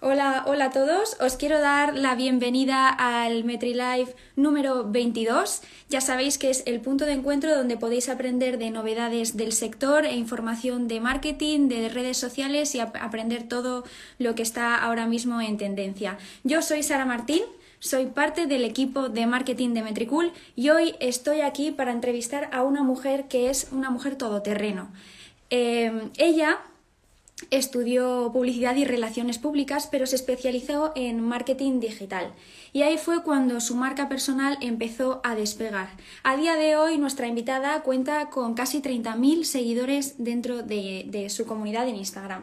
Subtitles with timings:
[0.00, 1.16] Hola, hola a todos.
[1.20, 5.60] Os quiero dar la bienvenida al MetriLive número 22.
[5.88, 10.06] Ya sabéis que es el punto de encuentro donde podéis aprender de novedades del sector
[10.06, 13.82] e información de marketing, de redes sociales y aprender todo
[14.20, 16.16] lo que está ahora mismo en tendencia.
[16.44, 17.42] Yo soy Sara Martín.
[17.80, 22.62] Soy parte del equipo de marketing de Metricool y hoy estoy aquí para entrevistar a
[22.62, 24.90] una mujer que es una mujer todoterreno.
[25.50, 26.58] Eh, ella
[27.50, 32.34] Estudió publicidad y relaciones públicas, pero se especializó en marketing digital.
[32.72, 35.88] Y ahí fue cuando su marca personal empezó a despegar.
[36.24, 41.88] A día de hoy, nuestra invitada cuenta con casi 30.000 seguidores dentro de, su comunidad
[41.88, 42.42] en Instagram.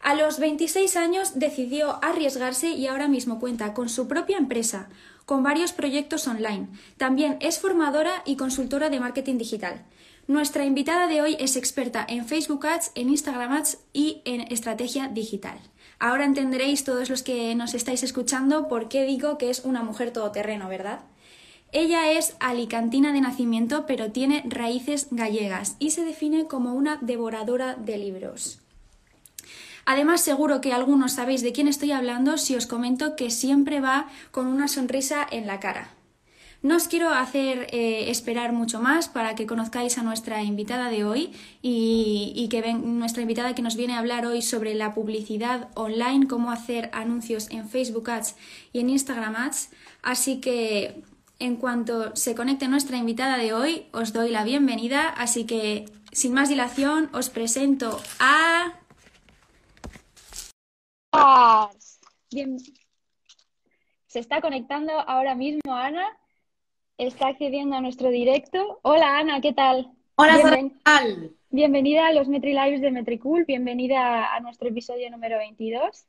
[0.00, 4.88] A los 26 años decidió arriesgarse y ahora mismo cuenta con su propia empresa,
[5.26, 6.68] con varios proyectos online.
[6.96, 9.84] También es formadora y consultora de marketing digital.
[10.28, 15.08] Nuestra invitada de hoy es experta en Facebook Ads, en Instagram Ads y en estrategia
[15.08, 15.58] digital.
[15.98, 20.12] Ahora entenderéis todos los que nos estáis escuchando por qué digo que es una mujer
[20.12, 21.00] todoterreno, ¿verdad?
[21.72, 27.74] Ella es alicantina de nacimiento, pero tiene raíces gallegas y se define como una devoradora
[27.74, 28.60] de libros.
[29.84, 34.06] Además, seguro que algunos sabéis de quién estoy hablando si os comento que siempre va
[34.30, 35.90] con una sonrisa en la cara.
[36.62, 41.04] No os quiero hacer eh, esperar mucho más para que conozcáis a nuestra invitada de
[41.04, 45.70] hoy y, que ven, nuestra invitada que nos viene a hablar hoy sobre la publicidad
[45.74, 48.36] online, cómo hacer anuncios en Facebook Ads
[48.72, 49.70] y en Instagram Ads.
[50.02, 51.02] Así que
[51.40, 55.08] en cuanto se conecte nuestra invitada de hoy, os doy la bienvenida.
[55.08, 58.78] Así que, sin más dilación, os presento a...
[62.30, 62.56] Bien.
[64.06, 66.06] Se está conectando ahora mismo Ana
[66.98, 68.80] está accediendo a nuestro directo.
[68.82, 69.92] Hola Ana, ¿qué tal?
[70.16, 71.36] Hola, ¿qué tal?
[71.50, 76.06] Bienvenida a los Metri Lives de Metricool, bienvenida a nuestro episodio número 22.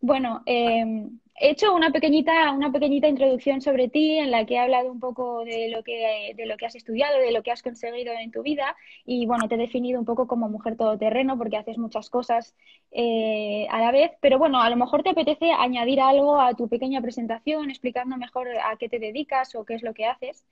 [0.00, 4.58] Bueno, eh, he hecho una pequeñita, una pequeñita introducción sobre ti en la que he
[4.58, 7.62] hablado un poco de lo que, de lo que has estudiado, de lo que has
[7.62, 8.76] conseguido en tu vida
[9.06, 12.54] y bueno, te he definido un poco como mujer todoterreno porque haces muchas cosas
[12.92, 16.68] eh, a la vez, pero bueno, a lo mejor te apetece añadir algo a tu
[16.68, 20.44] pequeña presentación explicando mejor a qué te dedicas o qué es lo que haces.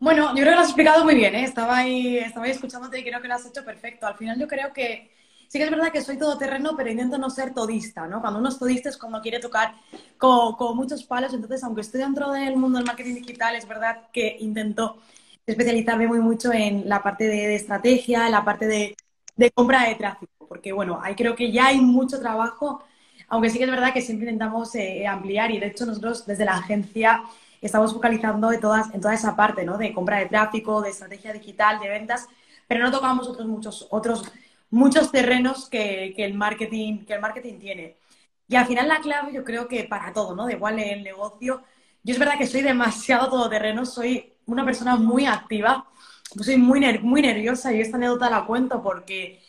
[0.00, 1.44] Bueno, yo creo que lo has explicado muy bien, ¿eh?
[1.44, 4.06] estaba, ahí, estaba ahí escuchándote y creo que lo has hecho perfecto.
[4.06, 5.12] Al final yo creo que
[5.54, 8.20] sí que es verdad que soy todoterreno, pero intento no ser todista, ¿no?
[8.20, 9.72] Cuando uno es todista es como quiere tocar
[10.18, 14.36] con, muchos palos, entonces aunque estoy dentro del mundo del marketing digital, es verdad que
[14.40, 14.96] intento
[15.46, 18.96] especializarme muy mucho en la parte de, estrategia, en la parte de,
[19.54, 22.82] compra de tráfico, porque bueno, ahí creo que ya hay mucho trabajo,
[23.28, 26.44] aunque sí que es verdad que siempre intentamos eh, ampliar y de hecho nosotros desde
[26.44, 27.22] la agencia
[27.60, 29.78] estamos focalizando en, todas, en toda esa parte, ¿no?
[29.78, 32.26] De compra de tráfico, de estrategia digital, de ventas,
[32.66, 34.24] pero no tocamos otros muchos otros
[34.74, 37.96] muchos terrenos que, el marketing, que el marketing tiene.
[38.48, 40.46] Y al final la clave yo creo que para todo, ¿no?
[40.46, 41.62] De igual el negocio.
[42.02, 45.86] Yo es verdad que soy demasiado todoterreno, soy una persona muy activa,
[46.42, 49.40] soy muy, muy nerviosa y esta anécdota la cuento porque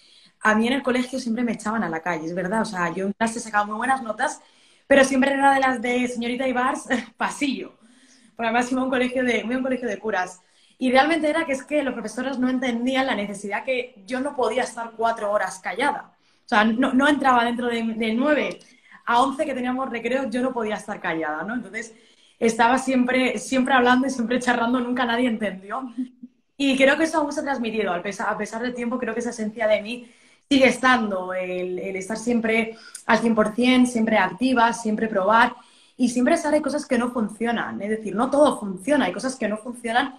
[0.42, 2.62] a mí en el colegio siempre me echaban a la calle, es verdad.
[2.62, 4.42] O sea, yo en clase sacaba muy buenas notas,
[4.88, 6.88] pero siempre era de las de señorita Ibars,
[7.18, 7.74] pasillo.
[8.36, 10.42] Por además iba a un colegio de, un colegio de curas.
[10.78, 14.36] Y realmente era que es que los profesores no entendían la necesidad que yo no
[14.36, 16.16] podía estar cuatro horas callada.
[16.46, 18.60] O sea, no, entraba dentro de, nueve
[19.06, 21.56] a once que teníamos recreo, yo no podía estar callada, ¿no?
[21.56, 21.94] Entonces,
[22.40, 25.92] estaba siempre, siempre hablando y siempre charlando, nunca nadie entendió.
[26.58, 29.14] Y creo que eso aún se ha transmitido, a pesar, a pesar del tiempo, creo
[29.14, 30.10] que esa esencia de mí
[30.50, 35.56] sigue estando, el, el estar siempre al 100%, siempre activa, siempre probar
[35.98, 37.82] y siempre sale cosas que no funcionan.
[37.82, 40.16] Es decir, no todo funciona, hay cosas que no funcionan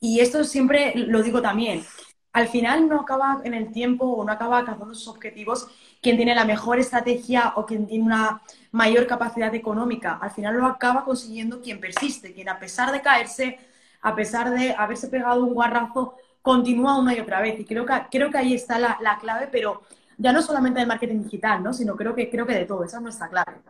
[0.00, 1.84] y esto siempre lo digo también.
[2.32, 5.68] Al final no acaba en el tiempo o no acaba alcanzando sus objetivos
[6.00, 8.40] quien tiene la mejor estrategia o quien tiene una
[8.72, 10.18] mayor capacidad económica.
[10.20, 13.58] Al final lo acaba consiguiendo quien persiste, quien a pesar de caerse,
[14.00, 17.58] a pesar de haberse pegado un guarrazo, continúa una y otra vez.
[17.60, 19.82] Y creo que, creo que ahí está la, la clave, pero
[20.16, 21.72] ya no solamente del marketing digital, ¿no?
[21.74, 22.84] sino creo que, creo que de todo.
[22.84, 23.60] Esa es nuestra clave.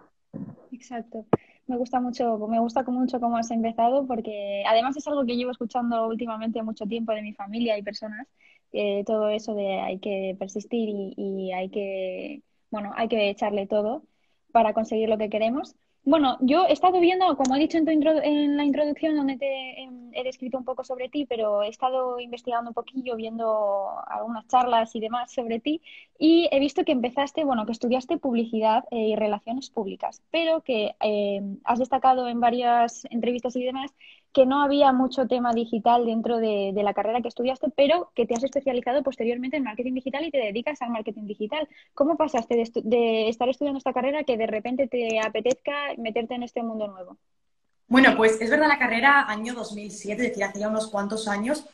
[0.71, 1.26] Exacto
[1.70, 5.52] me gusta mucho, me gusta mucho cómo has empezado porque además es algo que llevo
[5.52, 8.26] escuchando últimamente mucho tiempo de mi familia y personas,
[9.06, 14.05] todo eso de hay que persistir y, hay que, bueno, hay que echarle todo
[14.52, 15.76] para conseguir lo que queremos.
[16.02, 19.82] Bueno, yo he estado viendo, como he dicho en, tu en la introducción donde te,
[19.82, 24.47] em, he descrito un poco sobre ti, pero he estado investigando un poquillo, viendo algunas
[24.49, 25.82] charlas y demás sobre ti,
[26.19, 30.97] y he visto que empezaste, bueno, que estudiaste publicidad eh, y relaciones públicas, pero que
[31.00, 33.93] eh, has destacado en varias entrevistas y demás
[34.32, 38.35] que no había mucho tema digital dentro de, la carrera que estudiaste, pero que te
[38.35, 41.69] has especializado posteriormente en marketing digital y te dedicas al marketing digital.
[41.94, 46.62] ¿Cómo pasaste de, estar estudiando esta carrera que de repente te apetezca meterte en este
[46.62, 47.17] mundo nuevo?
[47.88, 51.67] Bueno, pues es verdad, la carrera año 2007, es decir, hace ya unos cuantos años,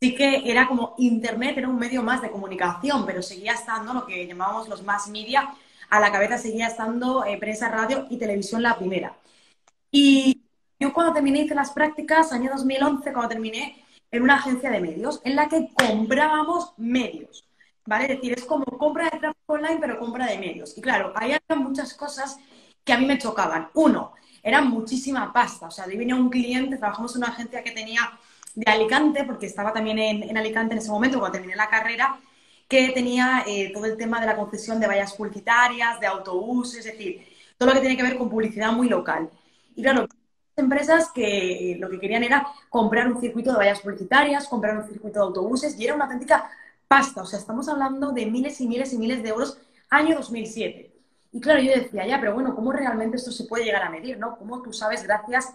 [0.00, 4.06] sí que era como Internet, era un medio más de comunicación, pero seguía estando lo
[4.06, 5.52] que llamábamos los más media,
[5.90, 9.16] a la cabeza seguía estando eh, prensa, radio y televisión la primera.
[9.90, 10.43] Y
[10.78, 15.20] yo cuando terminé hice las prácticas, año 2011, cuando terminé, en una agencia de medios,
[15.24, 17.44] en la que comprábamos medios,
[17.84, 18.04] ¿vale?
[18.04, 20.76] Es decir, es como compra de tráfico online, pero compra de medios.
[20.78, 22.38] Y claro, ahí había muchas cosas
[22.84, 23.70] que a mí me chocaban.
[23.74, 24.12] Uno,
[24.42, 25.66] era muchísima pasta.
[25.66, 28.18] O sea, ahí venía un cliente, trabajamos en una agencia que tenía
[28.54, 32.20] de Alicante, porque estaba también en, Alicante en ese momento cuando terminé la carrera,
[32.68, 36.92] que tenía eh, todo el tema de la concesión de vallas publicitarias, de autobuses, es
[36.92, 37.26] decir,
[37.58, 39.30] todo lo que tiene que ver con publicidad muy local.
[39.74, 40.06] Y claro,
[40.56, 44.86] empresas que eh, lo que querían era comprar un circuito de vallas publicitarias, comprar un
[44.86, 46.50] circuito de autobuses, y era una auténtica
[46.88, 47.22] pasta.
[47.22, 49.58] O sea, estamos hablando de miles y miles y miles de euros
[49.90, 50.92] año 2007.
[51.32, 54.18] Y claro, yo decía, ya, pero bueno, ¿cómo realmente esto se puede llegar a medir,
[54.18, 54.36] no?
[54.36, 55.52] ¿Cómo tú sabes, gracias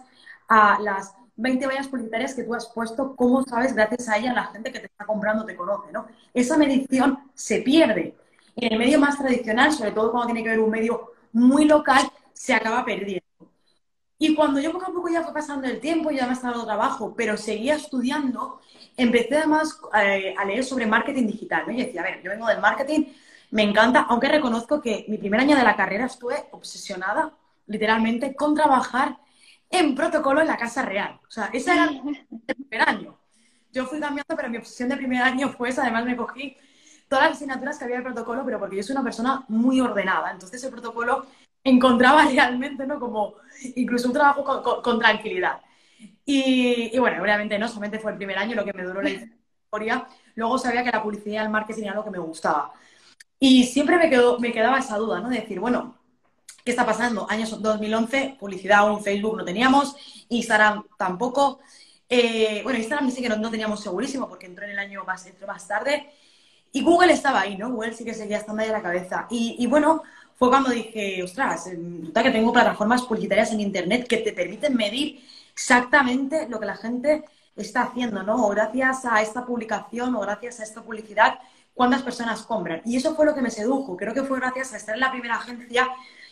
[0.48, 4.46] a las 20 vallas publicitarias que tú has puesto, cómo sabes, gracias a ella, la
[4.46, 6.06] gente que te está comprando te conoce, ¿no?
[6.34, 8.14] Esa medición se pierde.
[8.56, 12.02] En el medio más tradicional, sobre todo cuando tiene que ver un medio muy local,
[12.34, 13.29] se acaba perdiendo.
[14.22, 16.66] Y cuando yo poco a poco ya fue pasando el tiempo, ya me estaba dando
[16.66, 18.60] trabajo, pero seguía estudiando,
[18.94, 21.64] empecé además eh, a leer sobre marketing digital.
[21.66, 21.72] ¿no?
[21.72, 23.06] Y decía, a ver, yo vengo del marketing,
[23.50, 27.32] me encanta, aunque reconozco que mi primer año de la carrera estuve obsesionada,
[27.66, 29.16] literalmente, con trabajar
[29.70, 31.18] en protocolo en la Casa Real.
[31.26, 33.18] O sea, ese era el primer año.
[33.72, 35.80] Yo fui cambiando, pero mi obsesión de primer año fue esa.
[35.80, 36.58] Además, me cogí
[37.08, 40.30] todas las asignaturas que había de protocolo, pero porque yo soy una persona muy ordenada.
[40.30, 41.24] Entonces, el protocolo
[41.64, 42.98] encontraba realmente, ¿no?
[42.98, 43.34] Como
[43.76, 45.60] incluso un trabajo con, tranquilidad.
[46.24, 49.10] Y, y, bueno, obviamente no solamente fue el primer año lo que me duró la
[49.10, 50.06] historia.
[50.34, 52.72] Luego sabía que la publicidad y el marketing era lo que me gustaba.
[53.38, 55.28] Y siempre me, quedó, me quedaba esa duda, ¿no?
[55.30, 55.96] De decir, bueno,
[56.64, 57.26] ¿qué está pasando?
[57.30, 59.96] Años 2011, publicidad aún, Facebook no teníamos,
[60.28, 61.60] Instagram tampoco.
[62.08, 65.46] Eh, bueno, Instagram sí que no, teníamos segurísimo porque entró en el año más, entró
[65.46, 66.10] más tarde.
[66.72, 67.70] Y Google estaba ahí, ¿no?
[67.70, 69.26] Google sí que seguía estando ahí a la cabeza.
[69.30, 70.02] Y, bueno,
[70.40, 75.22] fue cuando dije, ostras, resulta que tengo plataformas publicitarias en Internet que te permiten medir
[75.52, 78.46] exactamente lo que la gente está haciendo, ¿no?
[78.46, 81.38] O gracias a esta publicación o gracias a esta publicidad
[81.74, 82.80] cuántas personas compran.
[82.86, 83.98] Y eso fue lo que me sedujo.
[83.98, 85.90] Creo que fue gracias a estar en la primera agencia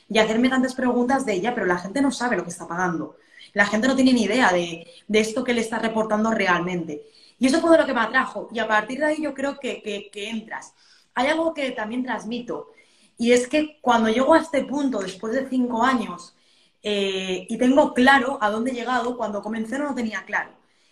[0.08, 3.18] y hacerme tantas preguntas de ella, pero la gente no sabe lo que está pagando.
[3.52, 7.02] La gente no tiene ni idea de, esto que le está reportando realmente.
[7.38, 8.48] Y eso fue lo que me atrajo.
[8.54, 10.72] Y a partir de ahí yo creo que, entras.
[11.14, 12.70] Hay algo que también transmito.
[13.18, 16.34] Y es que cuando llego a este punto, después de cinco años,
[16.82, 20.50] eh, y tengo claro a dónde he llegado, cuando comencé no lo tenía claro.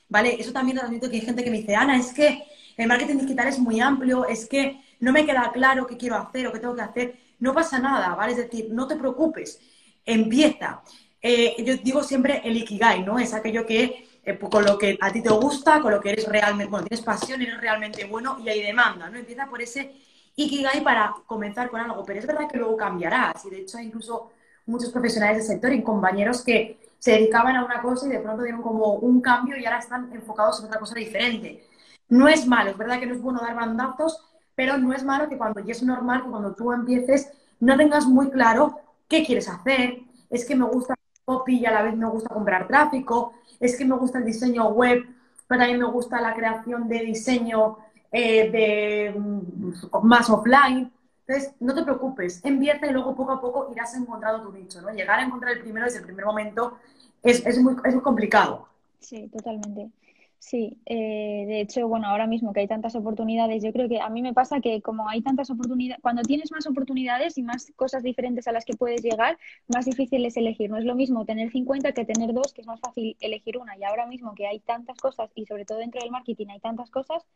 [0.08, 0.36] ¿Vale?
[0.38, 2.42] Eso también transmito que hay gente que me dice, Ana, es que
[2.76, 6.46] el marketing digital es muy amplio, es que no me queda claro qué quiero hacer
[6.46, 7.16] o qué tengo que hacer.
[7.38, 8.32] No pasa nada, ¿vale?
[8.32, 9.60] Es decir, no te preocupes,
[10.04, 10.82] empieza.
[11.22, 13.18] Eh, yo digo siempre el ikigai, ¿no?
[13.18, 16.26] Es aquello que eh, con lo que a ti te gusta, con lo que eres
[16.28, 19.18] realmente, bueno, tienes pasión, eres realmente bueno y hay demanda, ¿no?
[19.18, 19.92] Empieza por ese
[20.36, 24.30] ikigai para comenzar con algo, pero es verdad que luego cambiarás y de hecho incluso
[24.66, 28.42] muchos profesionales del sector y compañeros que se dedicaban a una cosa y de pronto
[28.42, 31.64] dieron como un cambio y ahora están enfocados en otra cosa diferente.
[32.08, 34.20] No es malo, es verdad que no es bueno dar bandazos,
[34.54, 37.30] pero no es malo que cuando ya es normal, que cuando tú empieces,
[37.60, 40.00] no tengas muy claro qué quieres hacer.
[40.30, 40.94] Es que me gusta
[41.24, 43.34] copy y a la vez me gusta comprar tráfico.
[43.60, 45.04] Es que me gusta el diseño web,
[45.46, 47.78] pero también me gusta la creación de diseño
[48.12, 49.72] eh, de mm,
[50.02, 50.92] más offline.
[51.26, 54.90] Entonces, no te preocupes, empieza y luego poco a poco irás encontrando tu nicho, ¿no?
[54.90, 56.78] Llegar a encontrar el primero desde el primer momento
[57.22, 58.68] es, es, muy, es muy complicado.
[59.00, 59.90] Sí, totalmente.
[60.38, 64.08] Sí, eh, de hecho, bueno, ahora mismo que hay tantas oportunidades, yo creo que a
[64.10, 68.02] mí me pasa que como hay tantas oportunidades, cuando tienes más oportunidades y más cosas
[68.02, 70.70] diferentes a las que puedes llegar, más difícil es elegir.
[70.70, 73.76] No es lo mismo tener 50 que tener dos, que es más fácil elegir una.
[73.76, 76.90] Y ahora mismo que hay tantas cosas y sobre todo dentro del marketing hay tantas
[76.90, 77.26] cosas,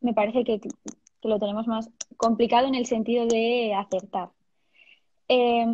[0.00, 0.60] me parece que,
[1.22, 4.30] lo tenemos más complicado en el sentido de acertar.
[5.28, 5.66] Eh,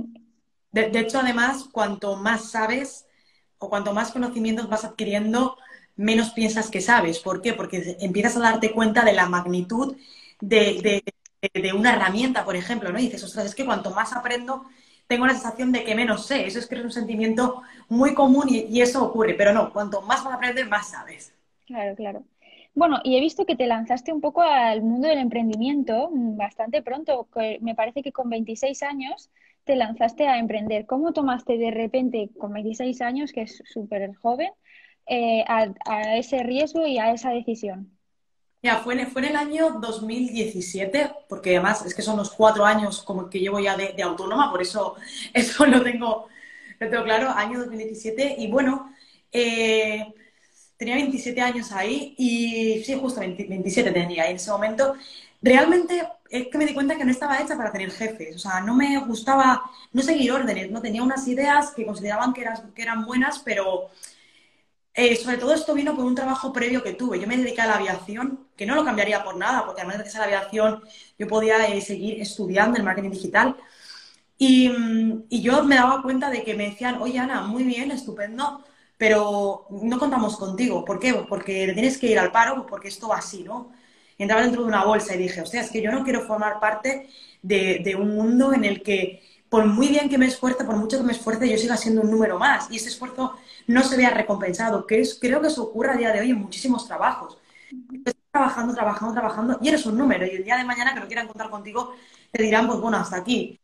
[0.72, 3.06] de, de hecho, además, cuanto más sabes
[3.58, 5.56] o cuanto más conocimientos vas adquiriendo,
[5.96, 7.18] menos piensas que sabes.
[7.18, 7.54] ¿Por qué?
[7.54, 9.96] Porque empiezas a darte cuenta de la magnitud
[10.40, 11.02] de,
[11.74, 12.98] una herramienta, por ejemplo, ¿no?
[12.98, 14.64] Y dices, ostras, es que cuanto más aprendo,
[15.06, 16.46] tengo la sensación de que menos sé.
[16.46, 19.34] Eso es que es un sentimiento muy común y, eso ocurre.
[19.34, 21.32] Pero no, cuanto más vas a aprender, más sabes.
[21.66, 22.24] Claro, claro.
[22.76, 26.82] Bueno, y he visto que te lanzaste un poco al mundo del emprendimiento mm, bastante
[26.82, 27.26] pronto.
[27.62, 29.30] Me parece que con 26 años
[29.64, 30.84] te lanzaste a emprender.
[30.84, 34.50] ¿Cómo tomaste de repente, con 26 años, que es súper joven,
[35.06, 37.98] eh, a, ese riesgo y a esa decisión?
[38.62, 43.30] Ya, fue en, el año 2017, porque además es que son los cuatro años como
[43.30, 44.96] que llevo ya de, autónoma, por eso
[45.32, 46.26] eso lo tengo,
[46.78, 48.36] lo tengo claro, año 2017.
[48.38, 48.92] Y bueno,
[49.32, 50.12] eh,
[50.76, 54.94] tenía 27 años ahí y sí, justo 27 tenía en ese momento.
[55.42, 58.60] Realmente es que me di cuenta que no estaba hecha para tener jefes, o sea,
[58.60, 62.82] no me gustaba, no seguir órdenes, no tenía unas ideas que consideraban que eran, que
[62.82, 63.90] eran buenas, pero
[64.94, 67.20] eh, sobre todo esto vino por un trabajo previo que tuve.
[67.20, 70.04] Yo me dediqué a la aviación, que no lo cambiaría por nada, porque además de
[70.10, 70.82] que la aviación
[71.18, 73.56] yo podía eh, seguir estudiando el marketing digital.
[74.38, 74.72] Y,
[75.30, 78.64] y yo me daba cuenta de que me decían, oye Ana, muy bien, estupendo,
[78.96, 80.84] pero no contamos contigo.
[80.84, 81.14] ¿Por qué?
[81.28, 83.72] Porque tienes que ir al paro, porque esto va así, ¿no?
[84.18, 86.58] Entraba dentro de una bolsa y dije, o sea, es que yo no quiero formar
[86.60, 87.08] parte
[87.42, 91.04] de, un mundo en el que, por muy bien que me esfuerce, por mucho que
[91.04, 93.34] me esfuerce, yo siga siendo un número más y ese esfuerzo
[93.66, 96.38] no se vea recompensado, que es, creo que eso ocurre a día de hoy en
[96.38, 97.38] muchísimos trabajos.
[97.92, 101.06] Estás trabajando, trabajando, trabajando y eres un número y el día de mañana que no
[101.06, 101.94] quieran contar contigo
[102.30, 103.60] te dirán, pues bueno, hasta aquí.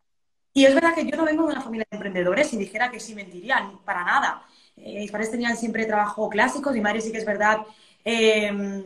[0.55, 3.01] Y es verdad que yo no vengo de una familia de emprendedores y dijera que
[3.01, 4.47] sí mentirían, para nada.
[4.77, 7.59] Eh, mis padres tenían siempre trabajo clásico, mi madre sí que es verdad,
[8.05, 8.83] em,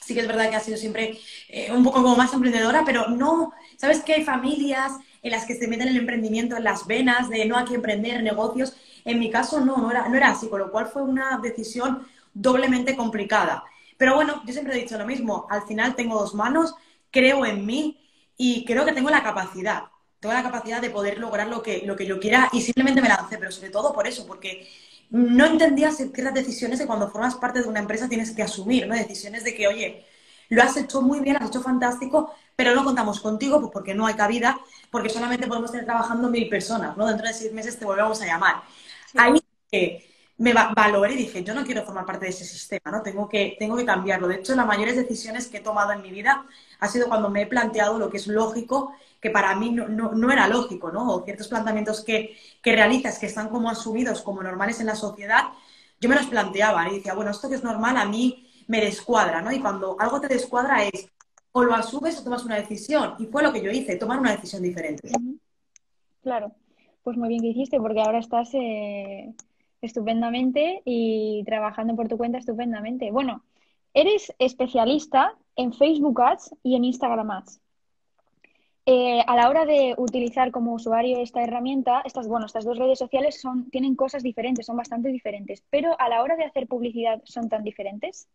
[0.00, 3.08] sí que es verdad que ha sido siempre eh, un poco como más emprendedora, pero
[3.08, 4.92] no, ¿sabes que hay familias
[5.22, 8.22] en las que se meten el emprendimiento en las venas, de no hay que emprender
[8.22, 8.76] negocios?
[9.04, 12.06] En mi caso no, no era, no era así, con lo cual fue una decisión
[12.34, 13.64] doblemente complicada.
[13.96, 16.74] Pero bueno, yo siempre he dicho lo mismo, al final tengo dos manos,
[17.10, 17.98] creo en mí
[18.36, 19.84] y creo que tengo la capacidad
[20.20, 23.08] tengo la capacidad de poder lograr lo que, lo que yo quiera y simplemente me
[23.08, 24.68] lancé, pero sobre todo por eso, porque
[25.10, 28.94] no entendía ciertas decisiones que cuando formas parte de una empresa tienes que asumir, ¿no?
[28.94, 30.06] Decisiones de que, oye,
[30.48, 33.94] lo has hecho muy bien, lo has hecho fantástico, pero no contamos contigo pues porque
[33.94, 37.06] no hay cabida, porque solamente podemos estar trabajando mil personas, ¿no?
[37.06, 38.62] Dentro de seis meses te volvemos a llamar.
[39.16, 39.40] Ahí
[40.40, 43.02] me valoré y dije, yo no quiero formar parte de ese sistema, ¿no?
[43.02, 44.26] Tengo que, tengo que cambiarlo.
[44.26, 46.46] De hecho, las mayores decisiones que he tomado en mi vida
[46.78, 50.32] ha sido cuando me he planteado lo que es lógico que para mí no, no,
[50.32, 51.12] era lógico, ¿no?
[51.12, 55.48] O ciertos planteamientos que, que, realizas que están como asumidos como normales en la sociedad,
[56.00, 59.42] yo me los planteaba y decía, bueno, esto que es normal a mí me descuadra,
[59.42, 59.52] ¿no?
[59.52, 61.10] Y cuando algo te descuadra es
[61.52, 63.16] o lo asumes o tomas una decisión.
[63.18, 65.10] Y fue lo que yo hice, tomar una decisión diferente.
[66.22, 66.52] Claro,
[67.02, 69.34] pues muy bien que hiciste porque ahora estás eh,
[69.82, 73.10] estupendamente y trabajando por tu cuenta estupendamente.
[73.10, 73.42] Bueno,
[73.94, 77.60] eres especialista en Facebook Ads y en Instagram Ads.
[78.86, 82.98] Eh, a la hora de utilizar como usuario esta herramienta, estas, bueno, estas dos redes
[82.98, 87.20] sociales son, tienen cosas diferentes, son bastante diferentes, pero a la hora de hacer publicidad
[87.24, 88.26] son tan diferentes.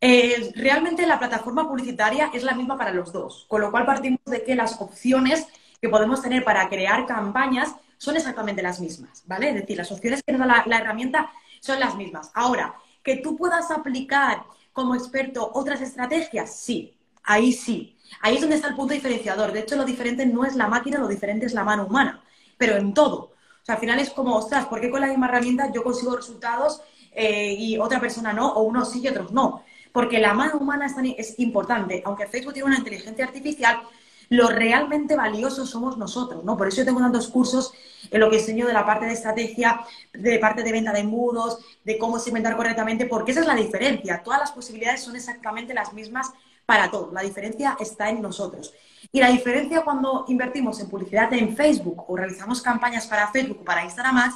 [0.00, 4.20] Eh, realmente la plataforma publicitaria es la misma para los dos, con lo cual partimos
[4.26, 5.48] de que las opciones
[5.80, 9.50] que podemos tener para crear campañas son exactamente las mismas, ¿vale?
[9.50, 12.30] Es decir, las opciones que nos da la herramienta son las mismas.
[12.34, 17.96] Ahora, que tú puedas aplicar como experto otras estrategias, sí, ahí sí.
[18.20, 19.52] Ahí es donde está el punto diferenciador.
[19.52, 22.22] De hecho, lo diferente no es la máquina, lo diferente es la mano humana,
[22.56, 23.16] pero en todo.
[23.62, 26.16] O sea, al final es como, ostras, ¿por qué con la misma herramienta yo consigo
[26.16, 26.80] resultados
[27.12, 29.64] eh, y otra persona no, o unos sí y otros no?
[29.92, 32.02] Porque la mano humana es, es importante.
[32.04, 33.82] Aunque Facebook tiene una inteligencia artificial,
[34.30, 36.56] lo realmente valioso somos nosotros, ¿no?
[36.56, 37.72] Por eso yo tengo tantos cursos
[38.10, 39.80] en lo que enseño de la parte de estrategia,
[40.12, 44.22] de parte de venta de embudos, de cómo segmentar correctamente, porque esa es la diferencia.
[44.22, 46.32] Todas las posibilidades son exactamente las mismas
[46.66, 47.12] para todos.
[47.12, 48.74] La diferencia está en nosotros.
[49.10, 53.64] Y la diferencia cuando invertimos en publicidad en Facebook o realizamos campañas para Facebook o
[53.64, 54.34] para Instagram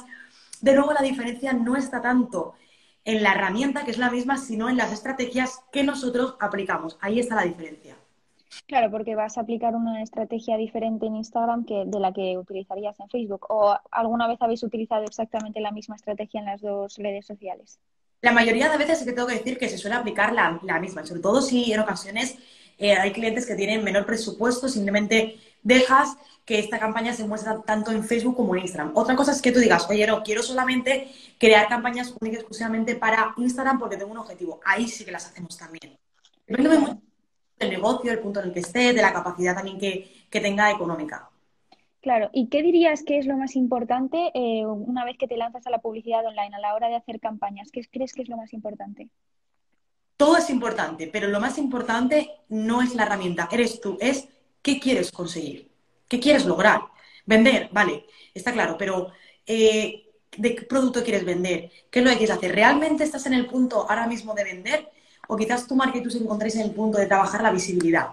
[0.61, 2.55] de nuevo la diferencia no está tanto
[3.03, 6.97] en la herramienta, que es la misma, sino en las estrategias que nosotros aplicamos.
[7.01, 7.92] Ahí está la diferencia.
[8.67, 12.99] Claro, porque vas a aplicar una estrategia diferente en Instagram que de la que utilizarías
[12.99, 13.45] en Facebook.
[13.49, 17.79] ¿O alguna vez habéis utilizado exactamente la misma estrategia en las dos redes sociales?
[18.21, 21.05] La mayoría de veces sí que tengo que decir que se suele aplicar la, misma,
[21.05, 22.37] sobre todo si en ocasiones
[22.77, 27.91] eh, hay clientes que tienen menor presupuesto, simplemente dejas que esta campaña se muestre tanto
[27.91, 28.91] en Facebook como en Instagram.
[28.95, 33.33] Otra cosa es que tú digas, oye, no, quiero solamente crear campañas únicas exclusivamente para
[33.37, 34.61] Instagram porque tengo un objetivo.
[34.65, 35.97] Ahí sí que las hacemos también.
[36.47, 37.12] Depende mucho
[37.63, 40.71] del negocio, del punto en el que esté, de la capacidad también que, que tenga
[40.71, 41.29] económica.
[42.03, 45.65] Claro, ¿y qué dirías que es lo más importante eh, una vez que te lanzas
[45.65, 47.71] a la publicidad online a la hora de hacer campañas?
[47.71, 49.07] ¿Qué crees que es lo más importante?
[50.17, 54.27] Todo es importante, pero lo más importante no es la herramienta, eres tú, es
[54.61, 55.71] qué quieres conseguir,
[56.09, 56.81] qué quieres lograr.
[57.25, 59.11] Vender, vale, está claro, pero
[59.47, 60.03] eh,
[60.37, 62.53] de qué producto quieres vender, qué es lo que quieres hacer.
[62.53, 64.91] ¿Realmente estás en el punto ahora mismo de vender?
[65.27, 68.07] O quizás tú se encontréis en el punto de trabajar la visibilidad.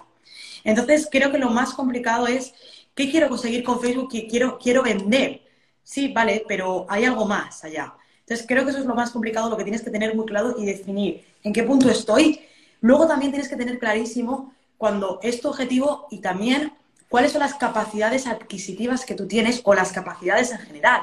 [0.65, 2.55] Entonces, creo que lo más complicado es,
[2.95, 4.11] ¿qué quiero conseguir con Facebook?
[4.11, 5.43] Quiero, quiero vender.
[5.83, 7.95] Sí, vale, pero hay algo más allá.
[8.21, 10.55] Entonces, creo que eso es lo más complicado, lo que tienes que tener muy claro
[10.59, 12.41] y definir en qué punto estoy.
[12.81, 16.73] Luego también tienes que tener clarísimo cuando es tu objetivo y también
[17.09, 21.03] cuáles son las capacidades adquisitivas que tú tienes o las capacidades en general.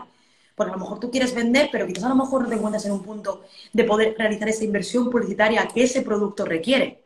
[0.57, 2.83] Porque a lo mejor tú quieres vender, pero quizás a lo mejor no te encuentras
[2.85, 7.03] en un punto de poder realizar esa inversión publicitaria que ese producto requiere.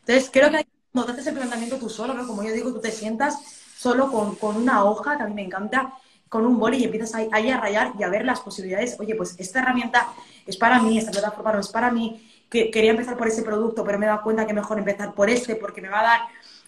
[0.00, 2.26] Entonces, creo que cuando haces el planteamiento tú solo, ¿no?
[2.26, 3.38] como yo digo, tú te sientas
[3.76, 5.94] solo con, con una hoja, que a mí me encanta,
[6.28, 8.96] con un boli y empiezas ahí, ahí, a rayar y a ver las posibilidades.
[8.98, 10.08] Oye, pues esta herramienta
[10.44, 13.84] es para mí, esta plataforma no es para mí, que quería empezar por ese producto,
[13.84, 16.20] pero me he dado cuenta que mejor empezar por este porque me va a dar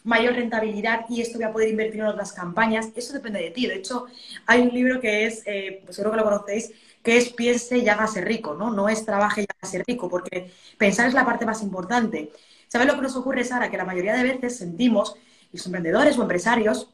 [0.05, 2.89] mayor rentabilidad y esto voy a poder invertir en otras campañas.
[2.95, 3.67] Eso depende de ti.
[3.67, 4.07] De hecho,
[4.47, 7.89] hay un libro que es, eh, pues creo que lo conocéis, que es Piense y
[7.89, 8.71] hágase rico, ¿no?
[8.71, 12.31] No es trabaje y hágase rico, porque pensar es la parte más importante.
[12.69, 13.71] ¿Sabes lo que nos ocurre, Sara?
[13.71, 15.17] Que la mayoría de veces sentimos,
[15.53, 16.91] los emprendedores o empresarios,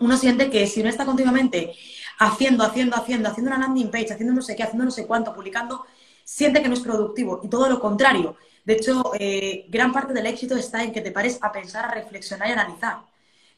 [0.00, 1.74] uno siente que si uno está continuamente
[2.18, 5.34] haciendo, haciendo, haciendo, haciendo una landing page, haciendo no sé qué, haciendo no sé cuánto,
[5.34, 5.84] publicando,
[6.24, 7.40] siente que no es productivo.
[7.42, 8.36] Y todo lo contrario.
[8.68, 11.94] De hecho, eh, gran parte del éxito está en que te pares a pensar, a
[11.94, 12.98] reflexionar y analizar.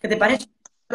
[0.01, 0.49] Que te pares,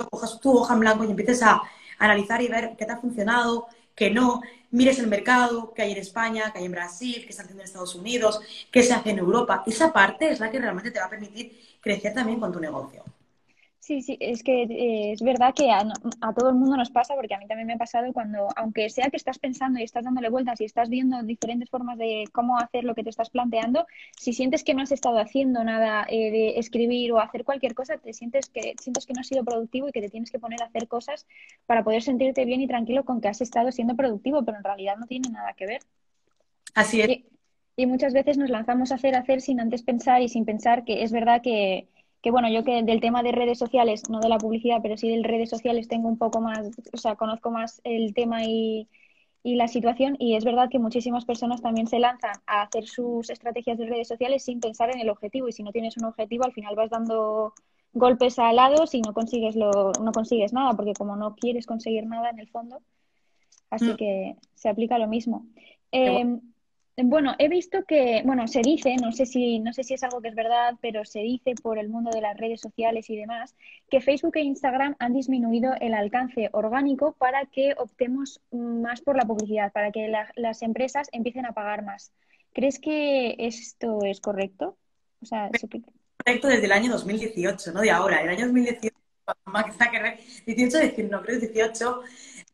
[0.10, 1.62] cojas tu hoja en blanco y empieces a
[2.00, 4.41] analizar y ver qué te ha funcionado, qué no.
[4.72, 7.65] Mires el mercado, qué hay en España, qué hay en Brasil, qué se haciendo en
[7.67, 8.39] Estados Unidos,
[8.72, 9.63] qué se hace en Europa.
[9.67, 13.03] Esa parte es la que realmente te va a permitir crecer también con tu negocio.
[13.86, 15.84] Sí, sí, es que eh, es verdad que a,
[16.36, 19.12] todo el mundo nos pasa, porque a mí también me ha pasado cuando, aunque sea
[19.12, 22.84] que estás pensando y estás dándole vueltas y estás viendo diferentes formas de cómo hacer
[22.84, 23.86] lo que te estás planteando,
[24.18, 28.00] si sientes que no has estado haciendo nada eh, de escribir o hacer cualquier cosa,
[28.00, 30.63] te sientes que, sientes que no has sido productivo y que te tienes que poner
[30.63, 31.27] a hacer cosas
[31.68, 34.98] para poder sentirte bien y tranquilo con que has estado siendo productivo, pero en realidad
[34.98, 35.82] no tiene nada que ver.
[36.74, 37.20] Así es.
[37.75, 41.04] y muchas veces nos lanzamos a hacer, hacer sin antes pensar y sin pensar que
[41.04, 41.88] es verdad que
[42.25, 45.08] que bueno, yo que del tema de redes sociales, no de la publicidad, pero sí
[45.08, 48.89] de redes sociales tengo un poco más, o sea, conozco más el tema y,
[49.44, 50.15] la situación.
[50.17, 54.08] Y es verdad que muchísimas personas también se lanzan a hacer sus estrategias de redes
[54.08, 55.48] sociales sin pensar en el objetivo.
[55.48, 57.53] Y si no tienes un objetivo al final vas dando
[57.94, 62.08] golpes a lados y no consigues lo, no consigues nada porque como no quieres conseguir
[62.08, 62.82] nada en el fondo
[63.70, 63.96] así mm.
[63.98, 65.46] que se aplica lo mismo.
[65.91, 66.41] Bueno,
[66.98, 70.29] he visto que, bueno, se dice, no sé si, no sé si es algo que
[70.29, 73.55] es verdad, pero se dice por el mundo de las redes sociales y demás,
[73.90, 79.25] que Facebook e Instagram han disminuido el alcance orgánico para que optemos más por la
[79.25, 82.14] publicidad, para que las empresas empiecen a pagar más.
[82.53, 84.77] ¿Crees que esto es correcto?
[85.22, 85.50] O sea,
[86.24, 88.22] correcto desde el año 2018, no de ahora.
[88.22, 88.96] El año 2018,
[90.46, 92.01] 18, decir, no, creo 18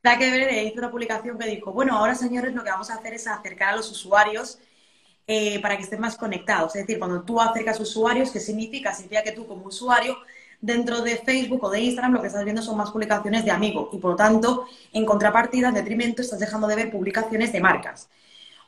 [0.03, 3.27] Zuckerberg hizo una publicación que dijo, bueno, ahora señores lo que vamos a hacer es
[3.27, 4.59] acercar a los usuarios
[5.27, 6.75] eh, para que estén más conectados.
[6.75, 8.93] Es decir, cuando tú acercas usuarios, ¿qué significa?
[8.93, 10.17] Significa que tú como usuario
[10.59, 13.89] dentro de Facebook o de Instagram lo que estás viendo son más publicaciones de amigos
[13.93, 18.09] y por lo tanto, en contrapartida, en detrimento, estás dejando de ver publicaciones de marcas.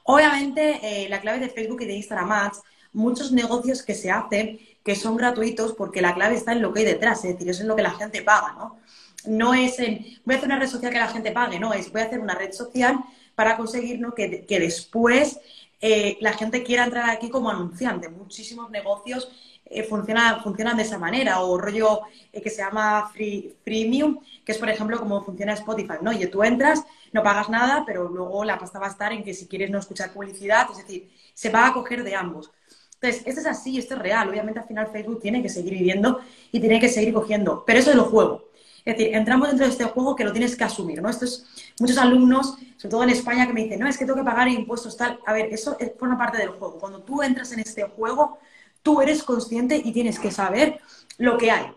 [0.03, 2.61] Obviamente, eh, la clave de Facebook y de Instagram Ads,
[2.93, 6.81] muchos negocios que se hacen que son gratuitos porque la clave está en lo que
[6.81, 8.79] hay detrás, es decir, eso es lo que la gente paga, ¿no?
[9.25, 11.91] No es en, voy a hacer una red social que la gente pague, no, es
[11.91, 12.99] voy a hacer una red social
[13.35, 15.39] para conseguir que, después
[15.81, 18.09] eh, la gente quiera entrar aquí como anunciante.
[18.09, 19.29] Muchísimos negocios
[19.65, 24.51] eh, funcionan, funcionan de esa manera, o rollo eh, que se llama free, freemium, que
[24.51, 26.11] es, por ejemplo, como funciona Spotify, ¿no?
[26.13, 29.33] Y tú entras, no pagas nada, pero luego la pasta va a estar en que
[29.33, 32.51] si quieres no escuchar publicidad, es decir, se va a coger de ambos.
[32.95, 34.29] Entonces, esto es así, esto es real.
[34.29, 37.89] Obviamente, al final Facebook tiene que seguir viviendo y tiene que seguir cogiendo, pero eso
[37.89, 38.52] es lo juego.
[38.85, 41.09] Es decir, entramos dentro de este juego que lo tienes que asumir, ¿no?
[41.09, 41.45] Estos,
[41.79, 44.47] muchos alumnos, sobre todo en España, que me dicen, no, es que tengo que pagar
[44.49, 45.19] impuestos, tal.
[45.25, 46.79] A ver, eso forma parte del juego.
[46.79, 48.39] Cuando tú entras en este juego,
[48.81, 50.81] tú eres consciente y tienes que saber
[51.17, 51.71] lo que hay.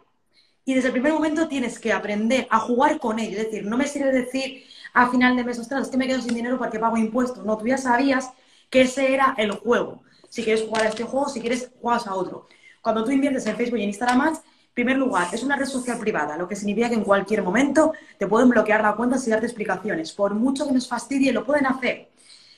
[0.65, 3.39] Y desde el primer momento tienes que aprender a jugar con ello.
[3.39, 6.21] Es decir, no me sirve decir a final de mes, ostras, es que me quedo
[6.21, 7.45] sin dinero porque pago impuestos.
[7.45, 8.31] No, tú ya sabías
[8.69, 10.03] que ese era el juego.
[10.29, 12.49] Si quieres jugar a este juego, si quieres, juegas a otro.
[12.83, 14.37] Cuando tú inviertes en Facebook y en Instagram
[14.77, 18.27] primer lugar, es una red social privada, lo que significa que en cualquier momento te
[18.27, 20.13] pueden bloquear la cuenta sin darte explicaciones.
[20.13, 22.11] Por mucho que nos fastidie, lo pueden hacer.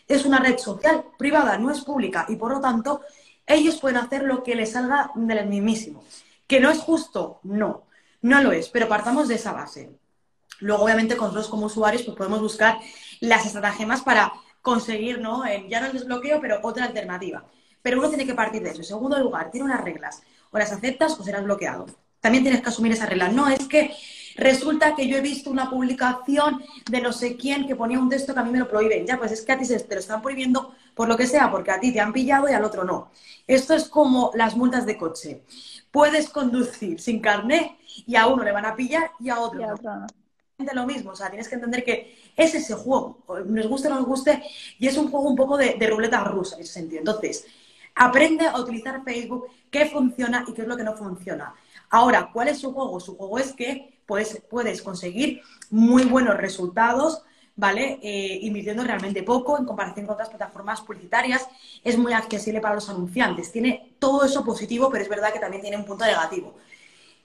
[0.09, 3.03] Es una red social privada, no es pública y por lo tanto
[3.47, 6.03] ellos pueden hacer lo que les salga del mismísimo.
[6.49, 7.39] ¿Que no es justo?
[7.45, 7.85] No,
[8.23, 9.89] no lo es, pero partamos de esa base.
[10.59, 12.81] Luego, obviamente, con nosotros como usuarios pues podemos buscar
[13.21, 15.45] las estratagemas para conseguir, ¿no?
[15.69, 17.45] ya no el desbloqueo, pero otra alternativa.
[17.81, 18.81] Pero uno tiene que partir de eso.
[18.81, 20.21] En segundo lugar, tiene unas reglas.
[20.51, 21.87] O las aceptas o serás bloqueado
[22.21, 23.29] también tienes que asumir esa regla.
[23.29, 23.95] No, es que
[24.39, 28.33] Resulta que yo he visto una publicación de no sé quién que ponía un texto
[28.33, 29.05] que a mí me lo prohíben.
[29.05, 31.51] Ya, pues es que a ti se te lo están prohibiendo por lo que sea,
[31.51, 33.11] porque a ti te han pillado y al otro no.
[33.49, 35.43] Esto es como las multas de coche.
[35.91, 37.73] Puedes conducir sin carnet
[38.07, 40.07] y a uno le van a pillar y a otro, no.
[40.73, 43.97] Lo mismo, o sea, tienes que entender que es ese juego, nos guste o no
[43.97, 44.43] nos guste,
[44.79, 47.01] y es un juego un poco de, de ruleta rusa en ese sentido.
[47.01, 47.47] Entonces,
[47.95, 51.55] aprende a utilizar Facebook, qué funciona y qué es lo que no funciona.
[51.91, 53.01] Ahora, ¿cuál es su juego?
[53.01, 57.23] Su juego es que puedes, puedes conseguir muy buenos resultados,
[57.57, 57.99] ¿vale?
[58.03, 61.47] Eh, invirtiendo realmente poco en comparación con otras plataformas publicitarias.
[61.83, 63.53] Es muy accesible para los anunciantes.
[63.53, 66.55] Tiene todo eso positivo, pero es verdad que también tiene un punto negativo.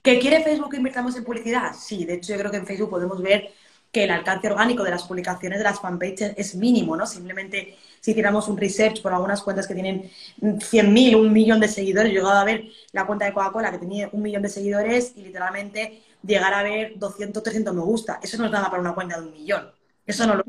[0.02, 1.72] ¿Que quiere Facebook que invirtamos en publicidad?
[1.74, 3.50] Sí, de hecho yo creo que en Facebook podemos ver
[3.94, 7.06] que el alcance orgánico de las publicaciones de las fanpages es mínimo, ¿no?
[7.06, 12.12] Simplemente si hiciéramos un research por algunas cuentas que tienen 100.000, un millón de seguidores,
[12.12, 15.12] yo he llegado a ver la cuenta de Coca-Cola que tenía un millón de seguidores
[15.14, 18.18] y literalmente llegar a ver 200, 300 me gusta.
[18.20, 19.70] Eso no es nada para una cuenta de un millón.
[20.04, 20.44] Eso no lo...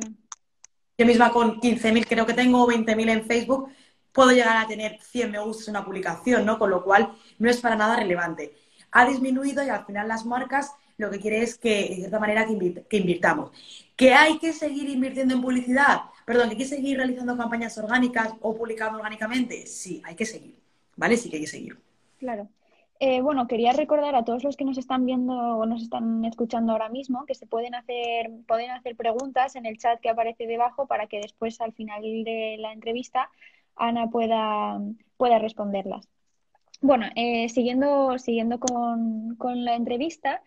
[0.97, 3.69] Yo misma con 15.000 creo que tengo, 20.000 en Facebook,
[4.12, 6.58] puedo llegar a tener 100 me gustas en una publicación, ¿no?
[6.58, 8.55] Con lo cual no es para nada relevante.
[8.91, 12.45] Ha disminuido y al final las marcas lo que quiere es que, de cierta manera,
[12.45, 13.51] que, invirtamos.
[13.95, 16.01] ¿Que hay que seguir invirtiendo en publicidad?
[16.25, 19.67] Perdón, ¿que hay que seguir realizando campañas orgánicas o publicando orgánicamente?
[19.67, 20.55] Sí, hay que seguir,
[20.95, 21.17] ¿vale?
[21.17, 21.77] Sí que hay que seguir.
[22.17, 22.47] Claro.
[22.99, 26.71] Eh, bueno, quería recordar a todos los que nos están viendo o nos están escuchando
[26.71, 30.88] ahora mismo que se pueden hacer, pueden hacer preguntas en el chat que aparece debajo
[30.88, 33.29] para que después, al final de la entrevista,
[33.75, 34.79] Ana pueda,
[35.17, 36.08] pueda responderlas.
[36.81, 40.41] Bueno, eh, siguiendo, siguiendo con, con la entrevista,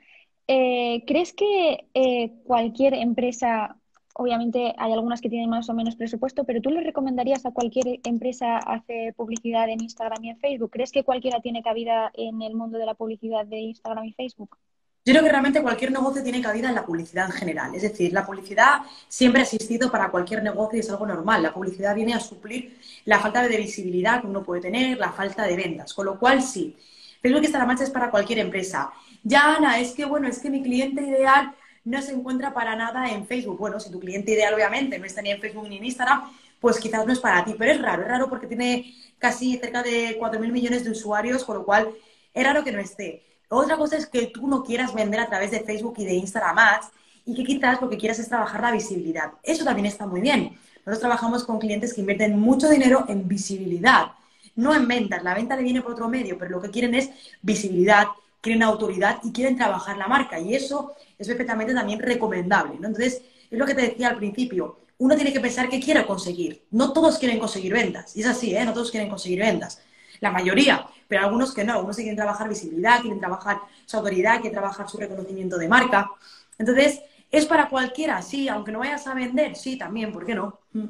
[0.49, 3.77] eh, ¿Crees que eh, cualquier empresa,
[4.15, 8.01] obviamente hay algunas que tienen más o menos presupuesto, pero tú le recomendarías a cualquier
[8.05, 10.71] empresa hacer publicidad en Instagram y en Facebook?
[10.71, 14.57] ¿Crees que cualquiera tiene cabida en el mundo de la publicidad de Instagram y Facebook?
[15.05, 17.75] Yo creo que realmente cualquier negocio tiene cabida en la publicidad en general.
[17.75, 21.43] Es decir, la publicidad siempre ha existido para cualquier negocio y es algo normal.
[21.43, 25.45] La publicidad viene a suplir la falta de visibilidad que uno puede tener, la falta
[25.45, 25.95] de ventas.
[25.95, 26.77] Con lo cual, sí.
[27.23, 28.93] Facebook la marcha es para cualquier empresa.
[29.29, 33.11] Ya, Ana, es que bueno, es que mi cliente ideal no se encuentra para nada
[33.11, 33.59] en Facebook.
[33.59, 36.79] Bueno, si tu cliente ideal obviamente no está ni en Facebook ni en Instagram, pues
[36.81, 40.19] quizás no es para ti, pero es raro, es raro porque tiene casi cerca de
[40.19, 41.91] 4.000 millones de usuarios, con lo cual
[42.33, 43.23] es raro que no esté.
[43.51, 46.57] Otra cosa es que tú no quieras vender a través de Facebook y de Instagram
[46.57, 46.89] más
[47.27, 49.33] y que quizás lo que quieras es trabajar la visibilidad.
[49.43, 50.57] Eso también está muy bien.
[50.87, 54.13] Nosotros trabajamos con clientes que invierten mucho dinero en visibilidad,
[54.57, 55.23] no en ventas.
[55.23, 57.11] La venta le viene por otro medio, pero lo que quieren es
[57.43, 58.07] visibilidad,
[58.41, 60.39] quieren autoridad y quieren trabajar la marca.
[60.39, 62.75] Y eso es perfectamente también recomendable.
[62.75, 64.79] Entonces, es lo que te decía al principio.
[64.99, 66.65] Uno tiene que pensar qué quiere conseguir.
[66.71, 68.17] No todos quieren conseguir ventas.
[68.17, 68.65] Y es así, ¿eh?
[68.65, 69.83] No todos quieren conseguir ventas.
[70.21, 71.75] La mayoría, pero algunos que no.
[71.75, 76.11] Algunos quieren trabajar visibilidad, quieren trabajar su autoridad, quieren trabajar su reconocimiento de marca.
[76.59, 78.21] Entonces, ¿es para cualquiera?
[78.23, 80.59] Sí, aunque no vayas a vender, sí, también, ¿por qué no?
[80.73, 80.87] Mm.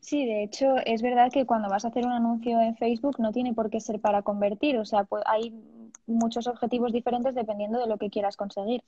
[0.00, 3.32] Sí, de hecho, es verdad que cuando vas a hacer un anuncio en Facebook no
[3.32, 4.76] tiene por qué ser para convertir.
[4.76, 5.50] O sea, pues hay
[6.06, 8.82] muchos objetivos diferentes dependiendo de lo que quieras conseguir.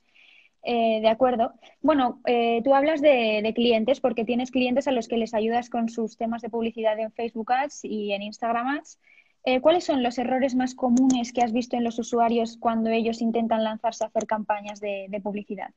[0.68, 1.54] Eh, de acuerdo.
[1.80, 5.88] Bueno, eh, tú hablas de, clientes porque tienes clientes a los que les ayudas con
[5.88, 8.98] sus temas de publicidad en Facebook Ads y en Instagram Ads.
[9.44, 13.22] Eh, ¿Cuáles son los errores más comunes que has visto en los usuarios cuando ellos
[13.22, 15.70] intentan lanzarse a hacer campañas de, publicidad?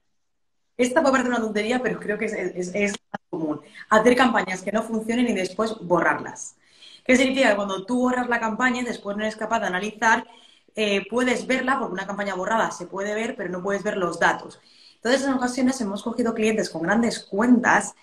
[0.76, 2.96] Esta puede parecer una tontería, pero creo que es, es,
[3.30, 3.62] común.
[3.92, 6.58] Hacer campañas que no funcionen y después borrarlas.
[7.06, 7.56] ¿Qué significa?
[7.56, 10.26] Cuando tú borras la campaña después no eres capaz de analizar
[10.76, 14.20] eh, puedes verla, porque una campaña borrada se puede ver, pero no puedes ver los
[14.20, 14.60] datos.
[14.96, 17.96] Entonces, en ocasiones hemos cogido clientes con grandes cuentas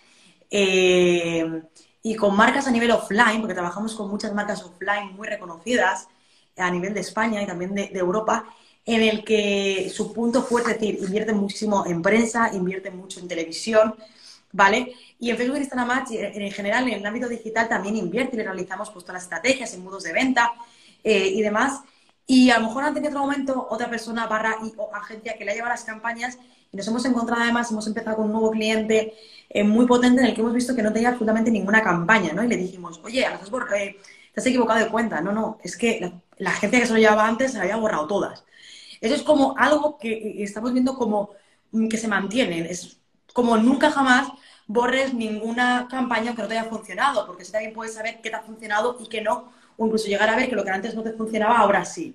[0.51, 1.63] eh,
[2.03, 6.09] y con marcas a nivel offline, porque trabajamos con muchas marcas offline muy reconocidas
[6.57, 8.47] a nivel de España y también de, Europa,
[8.85, 13.29] en el que su punto fuerte, es decir, invierte muchísimo en prensa, invierte mucho en
[13.29, 13.95] televisión,
[14.53, 14.95] ¿vale?
[15.19, 19.05] Y en Facebook Instagram en general, en el ámbito digital, también invierte y realizamos pues,
[19.05, 20.55] todas las estrategias en modos de venta
[21.05, 21.83] eh, y demás.
[22.27, 25.45] Y a lo mejor antes de otro momento otra persona barra y, o agencia que
[25.45, 26.39] le ha llevado las campañas
[26.73, 29.15] y nos hemos encontrado además, hemos empezado con un nuevo cliente
[29.49, 32.43] eh, muy potente en el que hemos visto que no tenía absolutamente ninguna campaña, ¿no?
[32.43, 34.01] Y le dijimos, oye, eh,
[34.35, 35.21] te has equivocado de cuenta.
[35.21, 38.07] No, no, es que la, agencia que se lo llevaba antes se la había borrado
[38.07, 38.45] todas.
[39.01, 41.31] Eso es como algo que eh, estamos viendo como
[41.73, 42.71] mm, que se mantiene.
[42.71, 42.99] Es
[43.33, 44.29] como nunca jamás
[44.67, 48.37] borres ninguna campaña que no te haya funcionado, porque así también puedes saber qué te
[48.37, 51.03] ha funcionado y qué no, o incluso llegar a ver que lo que antes no
[51.03, 52.15] te funcionaba, ahora sí.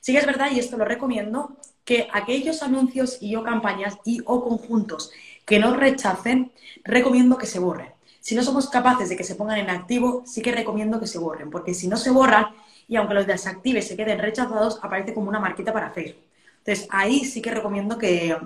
[0.00, 4.20] Sí que es verdad, y esto lo recomiendo, que aquellos anuncios y o campañas y
[4.24, 5.10] o conjuntos
[5.44, 6.52] que no rechacen,
[6.84, 7.92] recomiendo que se borren.
[8.20, 11.18] Si no somos capaces de que se pongan en activo, sí que recomiendo que se
[11.18, 12.48] borren, porque si no se borran
[12.88, 16.24] y aunque los desactives se queden rechazados, aparece como una marquita para Facebook.
[16.58, 18.36] Entonces, ahí sí que recomiendo que,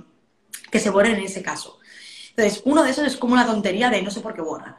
[0.70, 1.78] que se borren en ese caso.
[2.30, 4.78] Entonces, uno de esos es como una tontería de no sé por qué borra.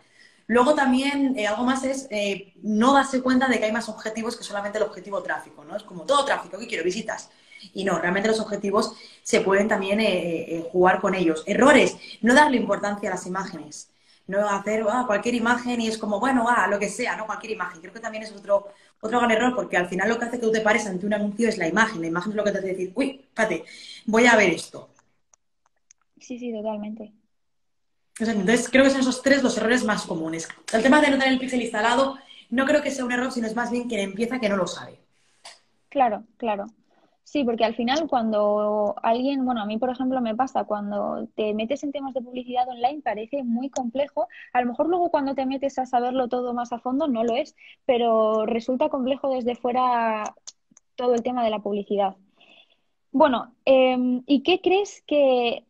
[0.51, 4.35] Luego también eh, algo más es eh, no darse cuenta de que hay más objetivos
[4.35, 5.77] que solamente el objetivo tráfico, ¿no?
[5.77, 6.83] Es como todo tráfico, ¿qué quiero?
[6.83, 7.29] Visitas.
[7.73, 11.45] Y no, realmente los objetivos se pueden también eh, jugar con ellos.
[11.45, 13.91] Errores, no darle importancia a las imágenes.
[14.27, 17.53] No hacer ah, cualquier imagen y es como, bueno, ah, lo que sea, no cualquier
[17.53, 17.79] imagen.
[17.79, 18.67] Creo que también es otro,
[18.99, 21.13] otro gran error porque al final lo que hace que tú te pares ante un
[21.13, 22.01] anuncio es la imagen.
[22.01, 23.63] La imagen es lo que te hace decir, uy, espérate,
[24.05, 24.89] voy a ver esto.
[26.19, 27.20] Sí, sí, totalmente.
[28.29, 30.47] Entonces, creo que son esos tres los errores más comunes.
[30.73, 32.17] El tema de no tener el pixel instalado,
[32.49, 34.67] no creo que sea un error, sino es más bien quien empieza que no lo
[34.67, 34.99] sabe.
[35.89, 36.67] Claro, claro.
[37.23, 41.53] Sí, porque al final cuando alguien, bueno, a mí por ejemplo me pasa, cuando te
[41.53, 45.45] metes en temas de publicidad online parece muy complejo, a lo mejor luego cuando te
[45.45, 47.55] metes a saberlo todo más a fondo no lo es,
[47.86, 50.36] pero resulta complejo desde fuera
[50.95, 52.17] todo el tema de la publicidad.
[53.13, 55.65] Bueno, em, ¿y qué crees que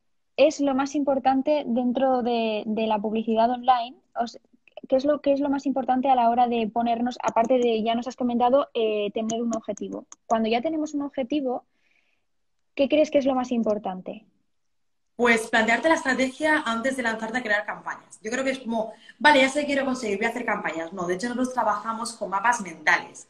[0.47, 3.95] es lo más importante dentro de, la publicidad online?
[4.88, 7.84] ¿qué, es lo, ¿Qué es lo más importante a la hora de ponernos, aparte de,
[7.84, 10.06] ya nos has comentado, eh, tener un objetivo?
[10.25, 11.65] Cuando ya tenemos un objetivo,
[12.75, 14.25] ¿qué crees que es lo más importante?
[15.15, 18.19] Pues plantearte la estrategia antes de lanzarte a crear campañas.
[18.23, 20.93] Yo creo que es como, vale, ya sé que quiero conseguir, voy a hacer campañas.
[20.93, 23.27] No, de hecho nosotros trabajamos con mapas mentales.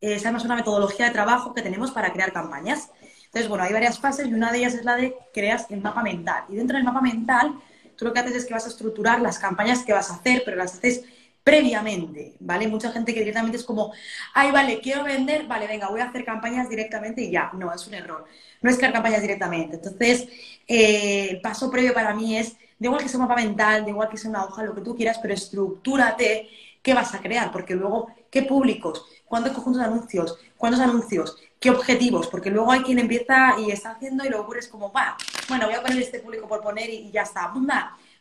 [0.00, 2.90] Eh, es una metodología de trabajo que tenemos para crear campañas.
[3.28, 6.02] Entonces, bueno, hay varias fases y una de ellas es la de creas el mapa
[6.02, 6.44] mental.
[6.48, 7.54] Y dentro del mapa mental,
[7.94, 10.42] tú lo que haces es que vas a estructurar las campañas que vas a hacer,
[10.44, 11.04] pero las haces
[11.44, 12.68] previamente, ¿vale?
[12.68, 13.92] Mucha gente que directamente es como,
[14.34, 17.50] ay, vale, quiero vender, vale, venga, voy a hacer campañas directamente y ya.
[17.54, 18.24] No, es un error.
[18.60, 19.76] No es crear campañas directamente.
[19.76, 20.28] Entonces,
[20.66, 23.90] eh, el paso previo para mí es, de igual que sea un mapa mental, de
[23.90, 26.48] igual que sea una hoja, lo que tú quieras, pero estructúrate
[26.82, 29.04] qué vas a crear, porque luego, ¿qué públicos?
[29.28, 30.38] ¿Cuántos conjuntos de anuncios?
[30.56, 31.36] ¿Cuántos anuncios?
[31.60, 32.28] ¿Qué objetivos?
[32.28, 35.16] Porque luego hay quien empieza y está haciendo y luego ocurres como, va,
[35.48, 37.52] bueno, voy a poner este público por poner y, ya está.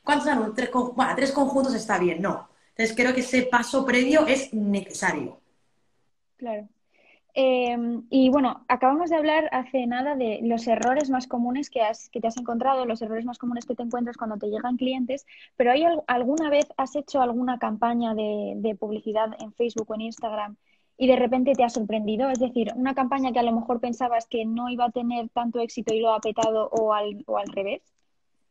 [0.04, 0.56] ¿Cuántos anuncios?
[1.15, 2.22] Tres, conjuntos está bien.
[2.22, 2.50] No.
[2.70, 5.39] Entonces creo que ese paso previo es necesario.
[6.36, 6.67] Claro.
[7.34, 12.10] Em, y bueno, acabamos de hablar hace nada de los errores más comunes que, has,
[12.10, 15.26] que te has encontrado, los errores más comunes que te encuentras cuando te llegan clientes,
[15.56, 20.58] pero ¿hay alguna vez has hecho alguna campaña de publicidad en Facebook o en Instagram
[20.98, 22.30] y de repente te ha sorprendido?
[22.30, 25.60] Es decir, una campaña que a lo mejor pensabas que no iba a tener tanto
[25.60, 27.82] éxito y lo ha petado o al, o al revés.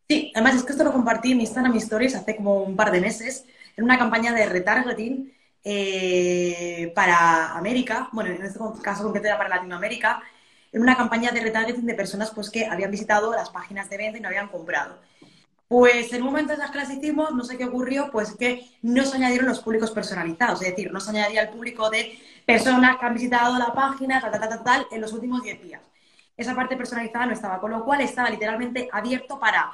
[0.08, 2.92] Sí, además es que esto lo compartí en mi Instagram Stories hace como un par
[2.92, 3.44] de meses,
[3.76, 5.32] en una campaña de retargeting
[5.64, 10.22] eh, para América, bueno, en este caso concreto era para Latinoamérica,
[10.72, 14.18] en una campaña de retargeting de personas pues, que habían visitado las páginas de venta
[14.18, 15.00] y no habían comprado.
[15.68, 18.68] Pues en un momento de las que las hicimos, no sé qué ocurrió, pues que
[18.82, 22.98] no se añadieron los públicos personalizados, es decir, no se añadía el público de personas
[22.98, 25.82] que han visitado la página, tal, tal, tal, tal, en los últimos 10 días.
[26.36, 29.72] Esa parte personalizada no estaba, con lo cual estaba literalmente abierto para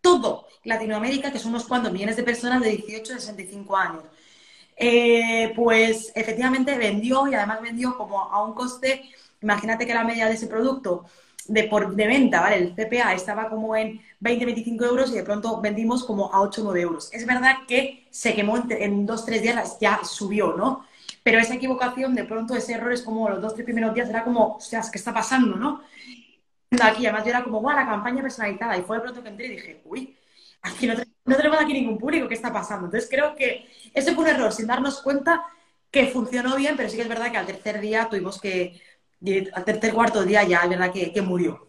[0.00, 4.04] todo Latinoamérica, que son unos cuantos millones de personas de 18 a 65 años.
[4.76, 9.10] Eh, pues efectivamente vendió y además vendió como a un coste,
[9.42, 11.04] imagínate que la media de ese producto
[11.48, 12.56] de, por, de venta, ¿vale?
[12.56, 16.80] El CPA estaba como en 20-25 euros y de pronto vendimos como a 8 9
[16.80, 17.12] euros.
[17.12, 20.84] Es verdad que se quemó en, en dos, tres días, ya subió, ¿no?
[21.22, 24.24] Pero esa equivocación, de pronto ese error es como los dos, tres primeros días era
[24.24, 25.82] como, o sea, ¿qué está pasando, no?
[26.82, 28.76] Aquí, además yo era como, guau, la campaña personalizada.
[28.76, 30.16] Y fue de pronto que entré y dije, uy,
[30.62, 32.86] aquí no, no tenemos aquí ningún público, ¿qué está pasando?
[32.86, 35.44] Entonces creo que ese fue un error, sin darnos cuenta
[35.90, 38.80] que funcionó bien, pero sí que es verdad que al tercer día tuvimos que,
[39.52, 41.68] al tercer cuarto día ya verdad que murió.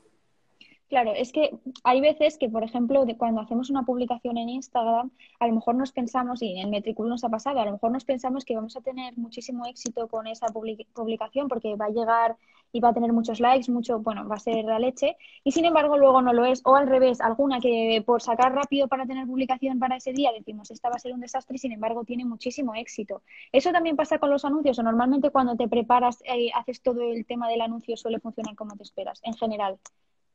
[0.89, 1.51] Claro, es que
[1.83, 5.91] hay veces que, por ejemplo, cuando hacemos una publicación en Instagram, a lo mejor nos
[5.91, 8.81] pensamos, y en Metricool nos ha pasado, a lo mejor nos pensamos que vamos a
[8.81, 12.37] tener muchísimo éxito con esa publicación porque va a llegar
[12.71, 15.65] y va a tener muchos likes, mucho, bueno, va a ser la leche, y sin
[15.65, 19.25] embargo luego no lo es, o al revés, alguna que por sacar rápido para tener
[19.25, 22.25] publicación para ese día decimos, esta va a ser un desastre y sin embargo tiene
[22.25, 23.23] muchísimo éxito.
[23.51, 27.25] Eso también pasa con los anuncios, o normalmente cuando te preparas, eh, haces todo el
[27.25, 29.77] tema del anuncio, suele funcionar como te esperas, en general.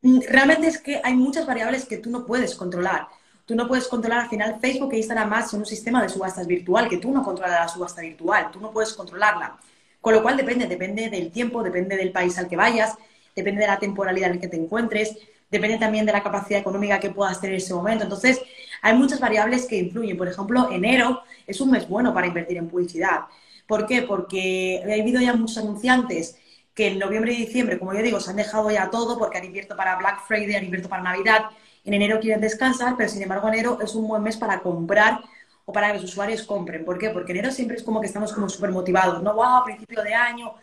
[0.02, 3.08] Mm, realmente es que hay muchas variables que tú no puedes controlar.
[3.46, 6.46] Tú no puedes controlar al final Facebook e Instagram más son un sistema de subastas
[6.46, 9.58] virtual, que tú no controlas la subasta virtual, tú no puedes controlarla.
[10.04, 12.94] Con lo cual depende, depende del tiempo, depende del país al que vayas,
[13.34, 15.16] depende de la temporalidad en la que te encuentres,
[15.50, 18.04] depende también de la capacidad económica que puedas tener en ese momento.
[18.04, 18.38] Entonces,
[18.82, 20.18] hay muchas variables que influyen.
[20.18, 23.20] Por ejemplo, enero es un mes bueno para invertir en publicidad.
[23.66, 24.02] ¿Por qué?
[24.02, 26.36] Porque ha habido ya muchos anunciantes
[26.74, 29.44] que en noviembre y diciembre, como yo digo, se han dejado ya todo porque han
[29.46, 31.46] invierto para Black Friday, han invierto para Navidad,
[31.82, 35.20] en enero quieren descansar, pero sin embargo enero es un buen mes para comprar
[35.64, 36.84] o para que los usuarios compren.
[36.84, 37.10] ¿Por qué?
[37.10, 39.34] Porque enero siempre es como que estamos como súper motivados, ¿no?
[39.34, 39.44] ¡Wow!
[39.44, 40.54] A principio de año,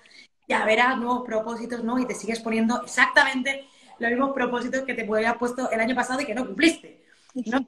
[0.47, 1.99] ya verás nuevos propósitos, ¿no?
[1.99, 3.65] Y te sigues poniendo exactamente
[3.99, 7.03] los mismos propósitos que te habías puesto el año pasado y que no cumpliste.
[7.45, 7.65] ¿no?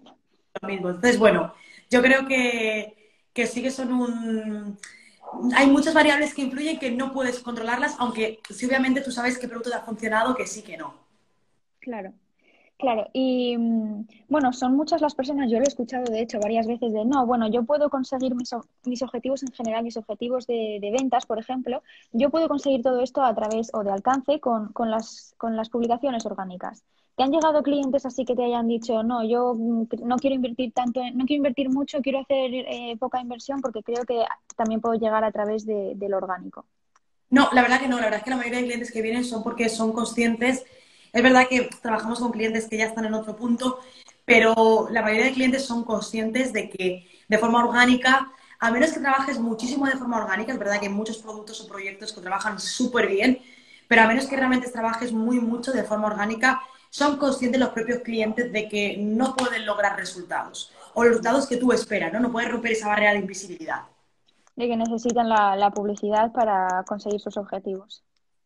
[0.62, 0.90] Lo mismo.
[0.90, 1.54] Entonces, bueno,
[1.90, 4.78] yo creo que, que sí que son un...
[5.56, 9.48] Hay muchas variables que influyen que no puedes controlarlas, aunque sí, obviamente tú sabes qué
[9.48, 10.94] producto te ha funcionado, que sí, que no.
[11.80, 12.14] Claro.
[12.84, 16.68] Claro, y mm, bueno, son muchas las personas, yo lo he escuchado de hecho varias
[16.68, 20.92] veces de, no, bueno, yo puedo conseguir mis, mis objetivos en general, mis objetivos de,
[20.92, 24.92] ventas, por ejemplo, yo puedo conseguir todo esto a través o de alcance con, con,
[24.92, 26.84] las, con las publicaciones orgánicas.
[27.16, 30.74] ¿Te han llegado clientes así que te hayan dicho, no, yo mm, no quiero invertir
[30.74, 34.26] tanto, no quiero invertir mucho, quiero hacer eh, poca inversión porque creo que
[34.58, 36.66] también puedo llegar a través de, del orgánico?
[37.30, 39.24] No, la verdad que no, la verdad es que la mayoría de clientes que vienen
[39.24, 40.66] son porque son conscientes
[41.14, 43.80] es verdad que trabajamos con clientes que ya están en otro punto,
[44.26, 49.00] pero la mayoría de clientes son conscientes de que de forma orgánica, a menos que
[49.00, 52.60] trabajes muchísimo de forma orgánica, es verdad que hay muchos productos o proyectos que trabajan
[52.60, 53.40] súper bien,
[53.88, 58.00] pero a menos que realmente trabajes muy mucho de forma orgánica, son conscientes los propios
[58.00, 62.20] clientes de que no pueden lograr resultados o los resultados que tú esperas, ¿no?
[62.20, 63.84] No puedes romper esa barrera de invisibilidad.
[64.56, 68.04] De que necesitan la publicidad para conseguir sus objetivos.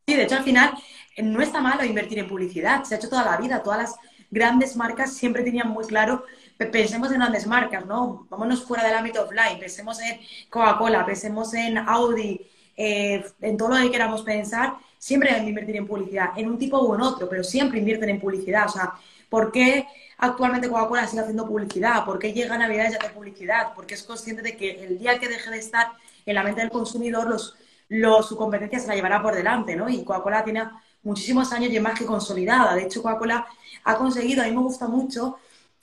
[0.09, 0.71] Sí, de hecho al final
[1.17, 3.95] eh, no está malo invertir en publicidad, se ha hecho toda la vida, todas las
[4.31, 6.23] grandes marcas siempre tenían muy claro,
[6.57, 8.25] pensemos en grandes marcas, ¿no?
[8.29, 10.17] Vámonos fuera del ámbito offline, pensemos en
[10.49, 12.39] Coca-Cola, pensemos en Audi,
[12.77, 16.79] eh, en todo lo que queramos pensar, siempre deben invertir en publicidad, en un tipo
[16.81, 18.67] u en otro, pero siempre invierten en publicidad.
[18.67, 18.93] O sea,
[19.27, 19.87] ¿por qué
[20.19, 22.05] actualmente Coca-Cola sigue haciendo publicidad?
[22.05, 23.73] ¿Por qué llega Navidad y hace publicidad?
[23.75, 25.91] Porque es consciente de que el día que deje de estar
[26.25, 27.57] en la mente del consumidor, los
[28.23, 29.89] su competencia se la llevará por delante, ¿no?
[29.89, 30.63] Y Coca-Cola tiene
[31.03, 32.75] muchísimos años y es más que consolidada.
[32.75, 33.47] De hecho, Coca-Cola
[33.83, 35.37] ha conseguido, a mí me gusta mucho,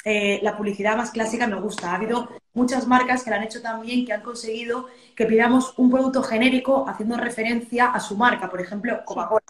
[0.05, 1.93] eh, la publicidad más clásica me gusta.
[1.93, 4.87] Ha habido muchas marcas que la han hecho también, que han conseguido
[5.17, 8.51] que pidamos un producto genérico haciendo referencia a su marca.
[8.51, 9.45] Por ejemplo, Coca-Cola.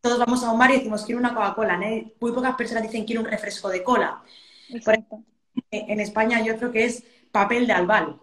[0.00, 1.78] Todos vamos a un bar y decimos, quiero una Coca-Cola.
[2.20, 4.22] Muy pocas personas dicen, quiero un refresco de cola.
[5.70, 8.18] en España hay otro que es papel de albal.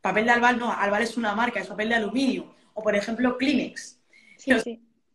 [0.00, 3.36] Papel de albal no, albal es una marca, es papel de aluminio o por ejemplo
[3.38, 3.98] Kleenex.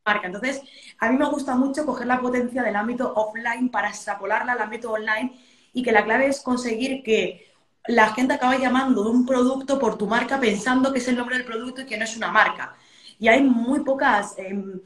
[0.05, 0.27] Marca.
[0.27, 0.61] Entonces,
[0.97, 4.91] a mí me gusta mucho coger la potencia del ámbito offline para extrapolarla al ámbito
[4.91, 5.39] online
[5.73, 7.49] y que la clave es conseguir que
[7.87, 11.37] la gente acabe llamando de un producto por tu marca pensando que es el nombre
[11.37, 12.75] del producto y que no es una marca.
[13.19, 14.79] Y hay muy pocas, em,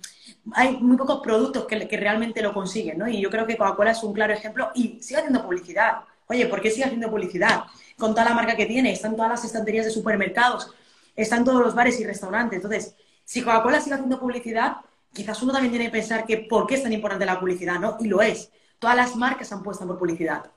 [0.54, 3.08] hay muy pocos productos que, que, realmente lo consiguen, ¿no?
[3.08, 6.00] Y yo creo que Coca-Cola es un claro ejemplo y sigue haciendo publicidad.
[6.28, 7.64] Oye, ¿por qué sigue haciendo publicidad?
[7.98, 10.74] Con toda la marca que tiene, están todas las estanterías de supermercados,
[11.16, 12.58] están todos los bares y restaurantes.
[12.58, 14.78] Entonces, si Coca-Cola sigue haciendo publicidad,
[15.14, 17.98] quizás uno también tiene que pensar que por qué es tan importante la publicidad, ¿no?
[18.00, 18.52] Y lo es.
[18.80, 20.52] Todas las marcas han puesto por publicidad.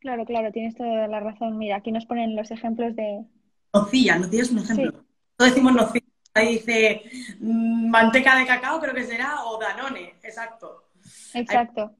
[0.00, 1.58] Claro, claro, tienes toda la razón.
[1.58, 3.24] Mira, aquí nos ponen los ejemplos de...
[3.72, 5.04] Nocilla, ¿no tienes un ejemplo?
[5.36, 6.06] Todos decimos nocilla.
[6.34, 7.02] Ahí dice
[7.40, 10.90] mm, manteca de cacao, creo que será, o Danone, exacto.
[11.32, 11.92] Exacto.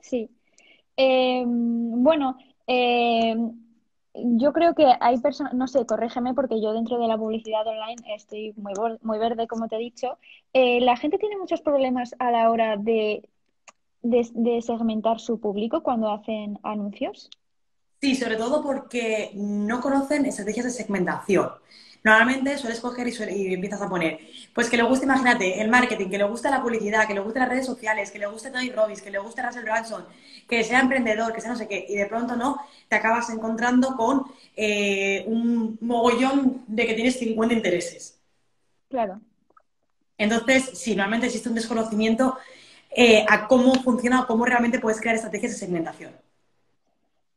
[0.00, 0.28] Sí.
[0.96, 3.36] Eh, bueno, eh,
[4.14, 7.96] yo creo que hay personas, no sé, corrígeme porque yo dentro de la publicidad online
[8.14, 8.72] estoy muy,
[9.02, 10.18] muy verde, como te he dicho.
[10.52, 13.28] Eh, la gente tiene muchos problemas a la hora de,
[14.02, 17.28] de, segmentar su público cuando hacen anuncios.
[18.00, 21.50] Sí, sobre todo porque no conocen estrategias de segmentación.
[22.04, 24.20] Normalmente sueles coger y, empiezas a poner,
[24.52, 27.38] pues que le guste, imagínate, el marketing, que le guste la publicidad, que le guste
[27.38, 30.04] las redes sociales, que le guste Tony Robbins, que le guste Russell Branson,
[30.46, 33.96] que sea emprendedor, que sea no sé qué, y de pronto no, te acabas encontrando
[33.96, 38.20] con eh, un mogollón de que tienes 50 intereses.
[38.90, 39.22] Claro.
[40.18, 42.36] Entonces, sí, normalmente existe un desconocimiento
[42.90, 46.12] eh, a cómo funciona o cómo realmente puedes crear estrategias de segmentación.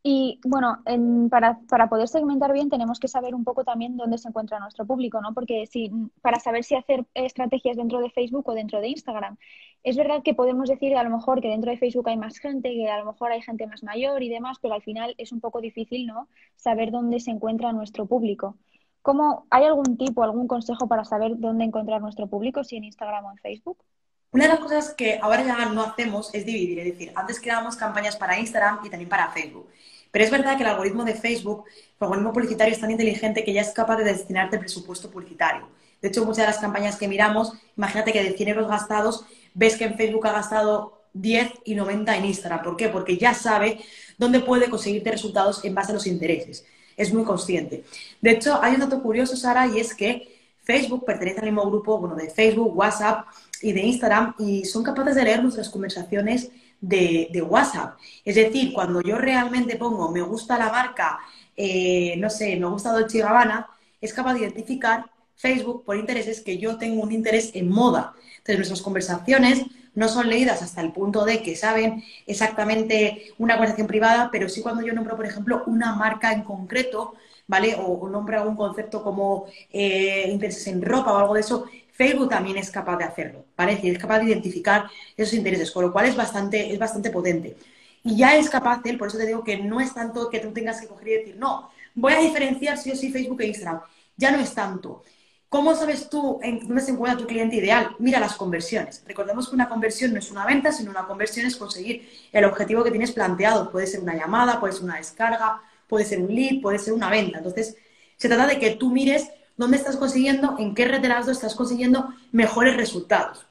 [0.09, 0.81] Y bueno,
[1.29, 5.19] para, poder segmentar bien tenemos que saber un poco también dónde se encuentra nuestro público,
[5.19, 5.33] ¿no?
[5.33, 5.91] Porque si,
[6.21, 9.35] para saber si hacer estrategias dentro de Facebook o dentro de Instagram.
[9.83, 12.69] Es verdad que podemos decir a lo mejor que dentro de Facebook hay más gente,
[12.69, 15.41] que a lo mejor hay gente más mayor y demás, pero al final es un
[15.41, 16.29] poco difícil, ¿no?
[16.55, 18.55] Saber dónde se encuentra nuestro público.
[19.01, 23.25] ¿Cómo, ¿Hay algún tipo, algún consejo para saber dónde encontrar nuestro público, si en Instagram
[23.25, 23.83] o en Facebook?
[24.31, 27.75] Una de las cosas que ahora ya no hacemos es dividir, es decir, antes creábamos
[27.75, 29.67] campañas para Instagram y también para Facebook.
[30.11, 33.53] Pero es verdad que el algoritmo de Facebook, el algoritmo publicitario es tan inteligente que
[33.53, 35.67] ya es capaz de destinarte presupuesto publicitario.
[36.01, 39.75] De hecho, muchas de las campañas que miramos, imagínate que de 100 euros gastados, ves
[39.75, 42.63] que en Facebook ha gastado 10 y 90 en Instagram.
[42.63, 42.89] ¿Por qué?
[42.89, 43.79] Porque ya sabe
[44.17, 46.65] dónde puede conseguirte resultados en base a los intereses.
[46.95, 47.83] Es muy consciente.
[48.21, 51.97] De hecho, hay un dato curioso, Sara, y es que Facebook pertenece al mismo grupo
[51.97, 53.27] bueno, de Facebook, WhatsApp
[53.61, 56.49] y de Instagram y son capaces de leer nuestras conversaciones
[56.81, 57.97] de, WhatsApp.
[58.23, 61.19] Es decir, cuando yo realmente pongo me gusta la marca,
[61.55, 63.67] eh, no sé, me gusta Dolce Gabbana,
[64.01, 65.05] es capaz de identificar
[65.35, 68.13] Facebook por intereses que yo tengo un interés en moda.
[68.37, 69.65] Entonces, nuestras conversaciones
[69.95, 74.61] no son leídas hasta el punto de que saben exactamente una conversación privada, pero sí
[74.61, 77.15] cuando yo nombro, por ejemplo, una marca en concreto,
[77.47, 77.75] ¿vale?
[77.79, 81.65] O, nombro algún concepto como eh, intereses en ropa o algo de eso,
[81.97, 83.79] Facebook también es capaz de hacerlo, ¿vale?
[83.83, 84.85] Es capaz de identificar
[85.17, 87.57] esos intereses, con lo cual es bastante, es bastante potente.
[88.03, 90.51] Y ya es capaz él, por eso te digo que no es tanto que tú
[90.53, 93.81] tengas que coger y decir, no, voy a diferenciar sí o sí Facebook e Instagram.
[94.15, 95.03] Ya no es tanto.
[95.49, 97.95] ¿Cómo sabes tú en dónde se encuentra tu cliente ideal?
[97.97, 99.03] Mira las conversiones.
[99.07, 102.83] Recordemos que una conversión no es una venta, sino una conversión es conseguir el objetivo
[102.83, 103.71] que tienes planteado.
[103.71, 107.09] Puede ser una llamada, puede ser una descarga, puede ser un lead, puede ser una
[107.09, 107.39] venta.
[107.39, 107.75] Entonces,
[108.17, 112.77] se trata de que tú mires dónde estás consiguiendo, en qué dos estás consiguiendo mejores
[112.77, 113.45] resultados.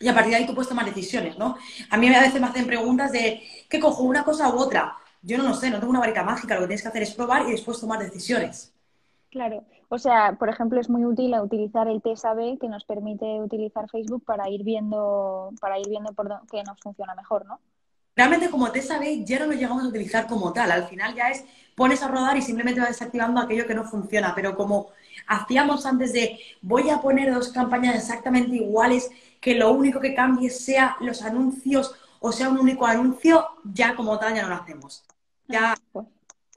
[0.00, 1.56] Y a partir de ahí tú puedes tomar decisiones, ¿no?
[1.90, 4.96] A mí a veces me hacen preguntas de, ¿qué cojo, una cosa u otra?
[5.22, 7.14] Yo no lo sé, no tengo una varita mágica, lo que tienes que hacer es
[7.14, 8.72] probar y después tomar decisiones.
[9.30, 13.88] Claro, o sea, por ejemplo, es muy útil utilizar el TSAB que nos permite utilizar
[13.88, 17.60] Facebook para ir viendo, para ir viendo por qué nos funciona mejor, ¿no?
[18.16, 21.44] Realmente como TSAB ya no lo llegamos a utilizar como tal, al final ya es
[21.74, 24.90] pones a rodar y simplemente vas desactivando aquello que no funciona, pero como
[25.26, 29.10] hacíamos antes de voy a poner dos campañas exactamente iguales,
[29.40, 31.94] que lo único que cambie sea los anuncios
[32.26, 35.04] o sea un único anuncio, ya como tal ya no lo hacemos.
[35.46, 35.76] Ya ha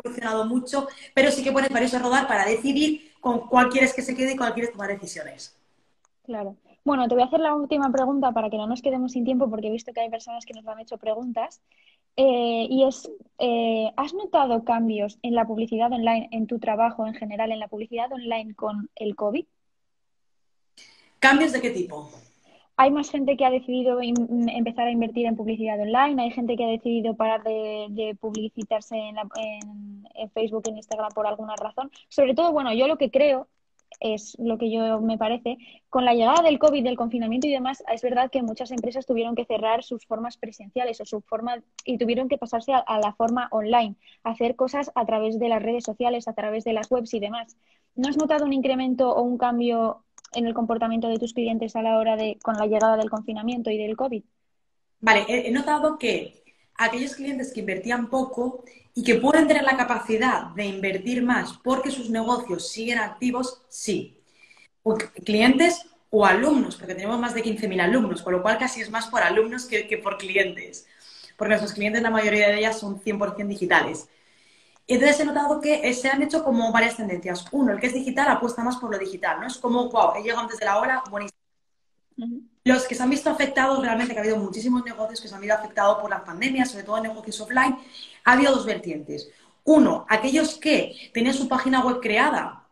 [0.01, 4.01] funcionado mucho, pero sí que pones varios a rodar para decidir con cuál quieres que
[4.01, 5.57] se quede y cuál quieres tomar decisiones.
[6.24, 6.55] Claro.
[6.86, 9.49] Bueno, te voy a hacer la última pregunta para que no nos quedemos sin tiempo,
[9.49, 11.61] porque he visto que hay personas que nos han hecho preguntas.
[12.20, 17.13] Eh, y es, eh, ¿has notado cambios en la publicidad online, en tu trabajo en
[17.13, 19.45] general, en la publicidad online con el COVID?
[21.20, 22.09] ¿Cambios de qué tipo?
[22.76, 26.63] Hay más gente que ha decidido empezar a invertir en publicidad online, hay gente que
[26.63, 29.15] ha decidido parar de, publicitarse en,
[30.15, 31.91] en, Facebook, en Instagram por alguna razón.
[32.07, 33.47] Sobre todo, bueno, yo lo que creo
[34.00, 35.58] es lo que yo me parece.
[35.89, 39.36] Con la llegada del COVID, del confinamiento y demás, es verdad que muchas empresas tuvieron
[39.36, 43.48] que cerrar sus formas presenciales o su forma y tuvieron que pasarse a, la forma
[43.52, 47.20] online, hacer cosas a través de las redes sociales, a través de las webs y
[47.20, 47.58] demás.
[47.95, 51.82] ¿No has notado un incremento o un cambio en el comportamiento de tus clientes a
[51.82, 54.24] la hora de con la llegada del confinamiento y del COVID?
[55.00, 56.43] Vale, he notado que
[56.76, 58.64] aquellos clientes que invertían poco
[58.98, 64.20] y que pueden tener la capacidad de invertir más porque sus negocios siguen activos, sí.
[65.24, 69.06] clientes o alumnos, porque tenemos más de 15.000 alumnos, con lo cual casi es más
[69.06, 70.88] por alumnos que, por clientes,
[71.38, 74.10] porque nuestros clientes, la mayoría de ellas son 100% digitales.
[74.88, 77.45] Entonces he notado que se han hecho como varias tendencias.
[77.52, 79.45] Uno, el que es digital apuesta más por lo digital, ¿no?
[79.45, 81.38] Es como, wow, he llegado antes de la hora, buenísimo.
[82.68, 85.39] Los que se han visto afectados, realmente que ha habido muchísimos negocios que se han
[85.39, 87.78] visto afectados por la pandemia, sobre todo negocios offline,
[88.26, 89.30] ha habido dos vertientes.
[89.63, 92.68] Uno, aquellos que tenían su página web creada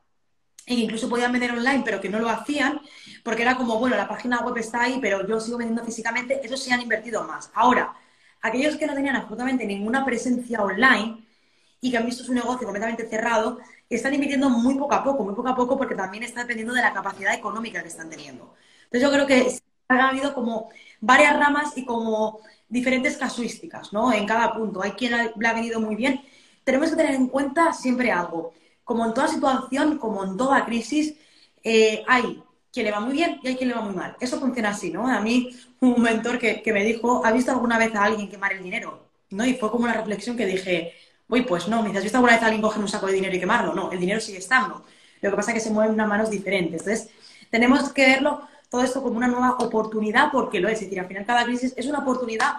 [0.66, 2.82] e incluso podían vender online, pero que no lo hacían,
[3.24, 6.62] porque era como, bueno, la página web está ahí, pero yo sigo vendiendo físicamente, esos
[6.62, 7.50] sí han invertido más.
[7.54, 7.93] Ahora,
[8.41, 11.26] aquellos que no tenían absolutamente ninguna presencia online
[11.80, 15.36] y que han visto su negocio completamente cerrado, están invirtiendo muy poco a poco, muy
[15.36, 18.56] poco a poco, porque también está dependiendo de la capacidad económica que están teniendo.
[18.84, 19.58] Entonces yo creo que
[19.88, 20.70] ha habido como
[21.00, 24.12] varias ramas y como diferentes casuísticas, ¿no?
[24.12, 24.82] En cada punto.
[24.82, 26.22] Hay quien le ha venido muy bien.
[26.64, 28.54] Tenemos que tener en cuenta siempre algo.
[28.84, 31.16] Como en toda situación, como en toda crisis,
[31.64, 34.16] eh, hay quien le va muy bien y hay quien le va muy mal.
[34.20, 35.08] Eso funciona así, ¿no?
[35.08, 38.64] A mí, un mentor que, me dijo, ¿ha visto alguna vez a alguien quemar el
[38.64, 39.08] dinero?
[39.30, 39.46] ¿No?
[39.46, 40.94] Y fue como una reflexión que dije,
[41.28, 43.36] uy, pues no, me ¿has visto alguna vez a alguien coger un saco de dinero
[43.36, 43.74] y quemarlo?
[43.74, 44.84] No, el dinero sigue estando.
[45.22, 46.82] Lo que pasa es que se mueven unas manos diferentes.
[46.82, 47.10] Entonces,
[47.50, 50.74] tenemos que verlo todo esto como una nueva oportunidad, porque lo es.
[50.74, 52.56] Es decir, al final cada crisis es una oportunidad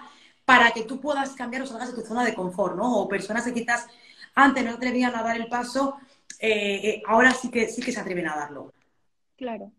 [0.47, 3.01] para que tú puedas cambiar o salgas de tu zona de confort, ¿no?
[3.01, 3.87] O personas que quizás
[4.35, 5.97] antes no atrevían a dar el paso,
[6.41, 8.73] eh, eh, ahora sí que, sí que se atreven a darlo.
[9.37, 9.73] Claro.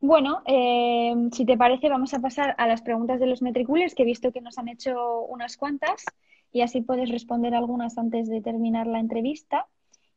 [0.00, 4.02] Bueno, eh, si te parece, vamos a pasar a las preguntas de los metriculers, que
[4.02, 6.02] he visto que nos han hecho unas cuantas,
[6.50, 9.66] y así puedes responder algunas antes de terminar la entrevista.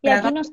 [0.02, 0.52] Y aquí nos...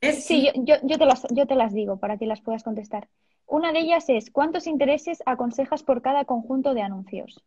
[0.00, 3.08] Sí, yo, yo, te las, yo te las digo para que las puedas contestar.
[3.46, 7.42] Una de ellas es, ¿cuántos intereses aconsejas por cada conjunto de anuncios?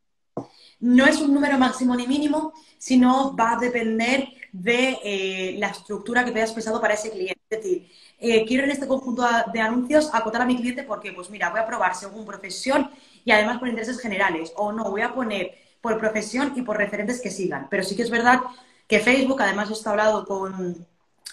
[0.80, 6.24] No es un número máximo ni mínimo, sino va a depender de eh, la estructura
[6.24, 7.42] que te hayas pensado para ese cliente.
[7.50, 9.24] Es decir, eh, quiero en este conjunto
[9.54, 12.90] de anuncios acotar a mi cliente porque, pues mira, voy a probar según profesión
[13.26, 14.54] y además por intereses generales.
[14.56, 17.68] O no, voy a poner por profesión y por referentes que sigan.
[17.70, 18.40] Pero sí que es verdad
[18.88, 20.88] que Facebook, además he hablado con,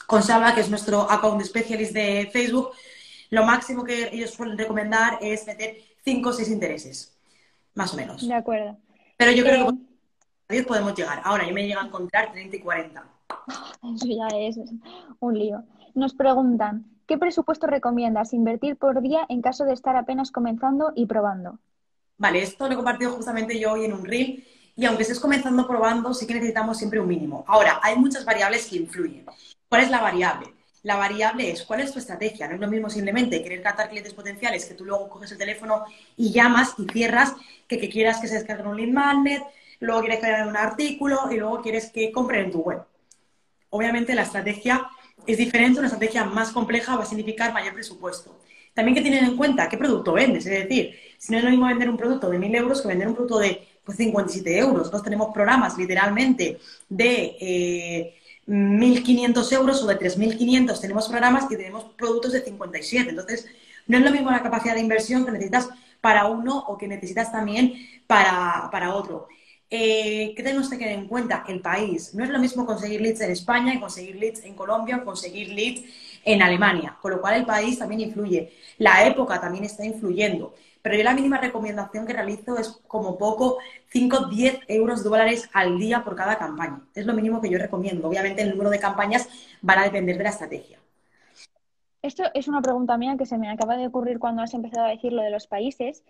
[0.07, 2.71] con Salva, que es nuestro account specialist de Facebook,
[3.31, 7.17] lo máximo que ellos suelen recomendar es meter 5 o 6 intereses,
[7.75, 8.27] más o menos.
[8.27, 8.77] De acuerdo.
[9.17, 9.79] Pero yo creo que eh,
[10.49, 11.21] a 10 podemos llegar.
[11.25, 13.05] Ahora, yo me llega a encontrar 30 y 40.
[13.95, 14.59] Eso ya es
[15.21, 15.65] un lío.
[15.95, 21.07] Nos preguntan, ¿Qué presupuesto recomiendas invertir por día en caso de estar apenas comenzando y
[21.07, 21.61] probando?
[22.19, 25.69] Vale, esto lo he compartido justamente yo hoy en un reel y aunque estés comenzando
[25.69, 27.45] probando, sí que necesitamos siempre un mínimo.
[27.47, 29.25] Ahora, hay muchas variables que influyen.
[29.69, 30.49] ¿Cuál es la variable?
[30.87, 32.47] La variable es cuál es tu estrategia.
[32.47, 35.85] No es lo mismo simplemente querer captar clientes potenciales que tú luego coges el teléfono
[36.17, 37.35] y llamas y cierras
[37.67, 39.43] que, que quieras que se descarguen un lead magnet,
[39.81, 42.85] luego quieres crear un artículo y luego quieres que compren en tu web.
[43.71, 44.89] Obviamente la estrategia
[45.27, 48.39] es diferente, una estrategia más compleja va a significar mayor presupuesto.
[48.73, 51.67] También que tener en cuenta qué producto vendes, es decir, si no es lo mismo
[51.67, 54.79] vender un producto de 1.000 euros que vender un producto de pues, 57 euros.
[54.79, 58.15] Nosotros tenemos programas literalmente de eh,
[58.47, 63.11] 1.500 euros o de 3.500, tenemos programas que tenemos productos de 57.
[63.11, 63.47] Entonces,
[63.87, 65.69] no es lo mismo la capacidad de inversión que necesitas
[66.01, 67.75] para uno o que necesitas también
[68.07, 69.29] para, para otro.
[69.69, 71.45] Eh, ¿Qué tenemos que tener en cuenta?
[71.49, 72.15] El país.
[72.15, 75.49] No es lo mismo conseguir leads en España y conseguir leads en Colombia o conseguir
[75.49, 75.83] leads
[76.25, 78.53] en Alemania, con lo cual el país también influye.
[78.79, 80.55] La época también está influyendo.
[80.87, 83.59] Pero yo la mínima recomendación que realizo es como poco
[83.89, 86.81] 5, 10 euros dólares al día por cada campaña.
[86.95, 88.07] Es lo mínimo que yo recomiendo.
[88.07, 89.29] Obviamente el número de campañas
[89.63, 90.79] van a depender de la estrategia.
[92.03, 94.91] Esto es una pregunta mía que se me acaba de ocurrir cuando has empezado a
[94.91, 96.05] decir lo de los países.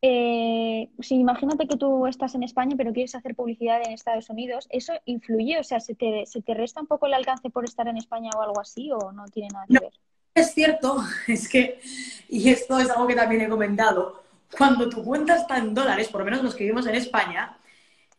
[0.00, 4.66] Eh, si imagínate que tú estás en España pero quieres hacer publicidad en Estados Unidos,
[4.70, 5.58] ¿eso influye?
[5.58, 8.30] O sea, ¿se te, ¿se te resta un poco el alcance por estar en España
[8.34, 9.92] o algo así o no tiene nada que ver?
[10.34, 11.80] Es cierto, es que,
[12.28, 14.21] y esto es algo que también he comentado,
[14.56, 17.56] cuando tu cuenta está en dólares, por lo menos los que vivimos en España,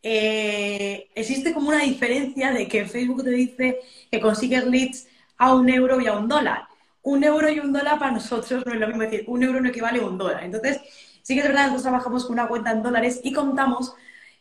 [0.02, 3.80] eh, existe como una diferencia de que Facebook te dice
[4.10, 5.06] que consigues leads
[5.38, 6.64] a un euro y a un dólar.
[7.02, 9.68] Un euro y un dólar para nosotros no es lo mismo decir, un euro no
[9.68, 10.44] equivale a un dólar.
[10.44, 10.80] Entonces,
[11.22, 13.94] sí que es verdad, nosotros trabajamos con una cuenta en dólares y contamos,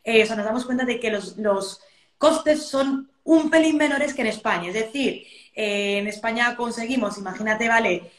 [0.03, 1.79] eh, o sea, nos damos cuenta de que los, los
[2.17, 4.69] costes son un pelín menores que en España.
[4.69, 5.25] Es decir,
[5.55, 8.11] eh, en España conseguimos, imagínate, vale,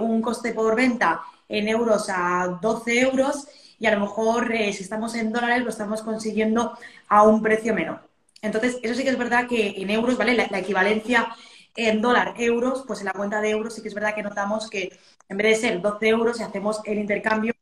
[0.00, 3.46] un coste por venta en euros a 12 euros
[3.78, 6.76] y a lo mejor eh, si estamos en dólares lo estamos consiguiendo
[7.08, 8.00] a un precio menor.
[8.42, 10.34] Entonces, eso sí que es verdad que en euros, ¿vale?
[10.34, 11.34] La, equivalencia
[11.74, 14.70] en dólar, euros, pues en la cuenta de euros sí que es verdad que notamos
[14.70, 17.52] que en vez de ser 12 euros, si hacemos el intercambio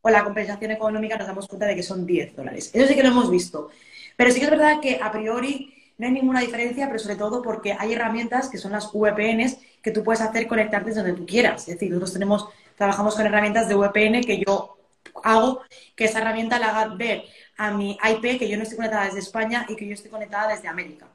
[0.00, 2.70] o la compensación económica, nos damos cuenta de que son 10 dólares.
[2.72, 3.68] Eso sí que lo hemos visto.
[4.16, 7.42] Pero sí que es verdad que a priori no hay ninguna diferencia, pero sobre todo
[7.42, 11.68] porque hay herramientas que son las VPNs que tú puedes hacer conectarte donde tú quieras.
[11.68, 12.48] Es decir, nosotros tenemos,
[12.80, 14.78] trabajamos con herramientas de VPN que yo
[15.22, 15.60] hago
[15.94, 17.24] que esa herramienta la haga ver
[17.58, 20.48] a mi IP que yo no estoy conectada desde España y que yo estoy conectada
[20.48, 21.06] desde América.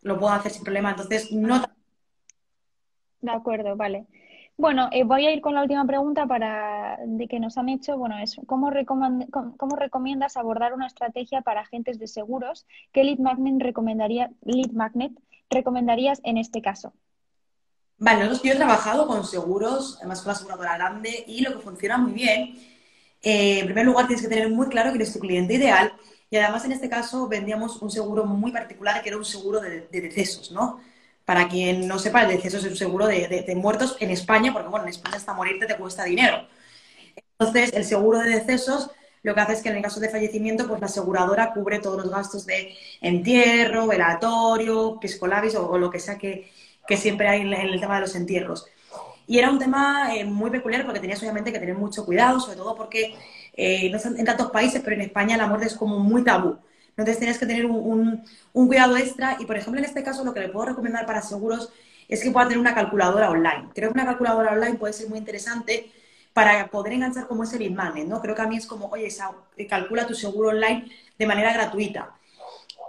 [0.00, 0.90] Lo puedo hacer sin problema.
[0.90, 1.62] Entonces, no.
[3.20, 4.06] De acuerdo, vale.
[4.56, 7.96] Bueno, eh, voy a ir con la última pregunta para de que nos han hecho.
[7.96, 8.72] Bueno, es ¿cómo,
[9.30, 12.66] cómo, recomiendas abordar una estrategia para agentes de seguros?
[12.90, 15.12] ¿Qué lead magnet recomendaría, lead magnet
[15.50, 16.92] recomendarías en este caso?
[18.04, 21.96] Vale, yo he trabajado con seguros, además con la aseguradora grande, y lo que funciona
[21.98, 22.58] muy bien,
[23.22, 25.92] eh, en primer lugar tienes que tener muy claro quién es tu cliente ideal,
[26.28, 29.86] y además en este caso vendíamos un seguro muy particular que era un seguro de,
[29.86, 30.80] de decesos, ¿no?
[31.24, 34.84] Para quien no sepa, el deceso es un seguro de, muertos en España, porque bueno,
[34.84, 36.48] en España hasta morirte te cuesta dinero.
[37.38, 38.90] Entonces, el seguro de decesos
[39.22, 42.02] lo que hace es que en el caso de fallecimiento, pues la aseguradora cubre todos
[42.02, 46.50] los gastos de entierro, velatorio, piscolabis o lo que sea que,
[46.96, 48.66] siempre hay en el tema de los entierros.
[49.26, 52.56] Y era un tema eh, muy peculiar porque tenías obviamente que tener mucho cuidado, sobre
[52.56, 53.14] todo porque
[53.54, 56.58] eh, no en tantos países, pero en España la muerte es como muy tabú.
[56.90, 60.40] Entonces tienes que tener un, cuidado extra y, por ejemplo, en este caso lo que
[60.40, 61.70] le puedo recomendar para seguros
[62.08, 63.68] es que pueda tener una calculadora online.
[63.74, 65.90] Creo que una calculadora online puede ser muy interesante
[66.34, 68.20] para poder enganchar como ese lead magnet, ¿no?
[68.20, 69.08] Creo que a mí es como, oye,
[69.68, 72.14] calcula tu seguro online de manera gratuita.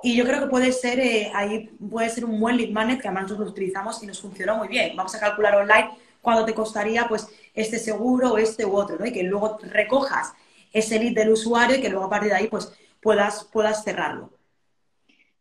[0.04, 3.08] Y yo creo que puede ser, eh, ahí puede ser un buen lead magnet que
[3.08, 4.96] además nosotros lo utilizamos y nos funciona muy bien.
[4.98, 5.92] Vamos a calcular online
[6.22, 9.06] cuánto te costaría pues este seguro, este u otro, ¿no?
[9.06, 10.34] Y que luego recojas
[10.74, 14.32] ese lead del usuario y que luego a partir de ahí pues puedas, puedas cerrarlo.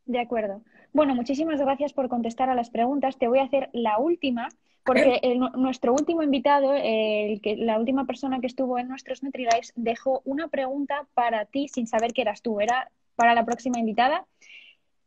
[0.07, 0.63] De acuerdo.
[0.93, 3.19] Bueno, muchísimas gracias por contestar a las preguntas.
[3.19, 4.49] Te voy a hacer la última,
[4.85, 5.21] porque
[5.57, 10.49] nuestro último invitado, el que, la última persona que estuvo en nuestros MetriLives, dejó una
[10.49, 12.61] pregunta para ti sin saber que eras tú.
[12.61, 14.27] Era para la próxima invitada,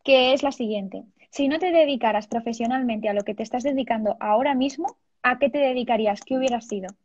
[0.05, 1.03] que es la siguiente.
[1.31, 5.49] Si no te dedicaras profesionalmente a lo que te estás dedicando ahora mismo, ¿a qué
[5.49, 6.21] te dedicarías?
[6.21, 6.95] ¿Qué hubiera sido?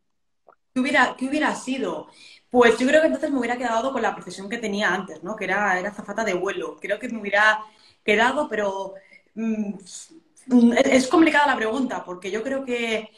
[0.73, 2.07] ¿Qué hubiera, qué hubiera sido?
[2.49, 5.35] Pues yo creo que entonces me hubiera quedado con la profesión que tenía antes, ¿no?
[5.35, 6.77] Que era, era zafata de vuelo.
[6.79, 7.59] Creo que me hubiera
[8.05, 8.93] quedado, pero
[9.33, 9.73] mm,
[10.85, 13.09] es complicada la pregunta, porque yo creo que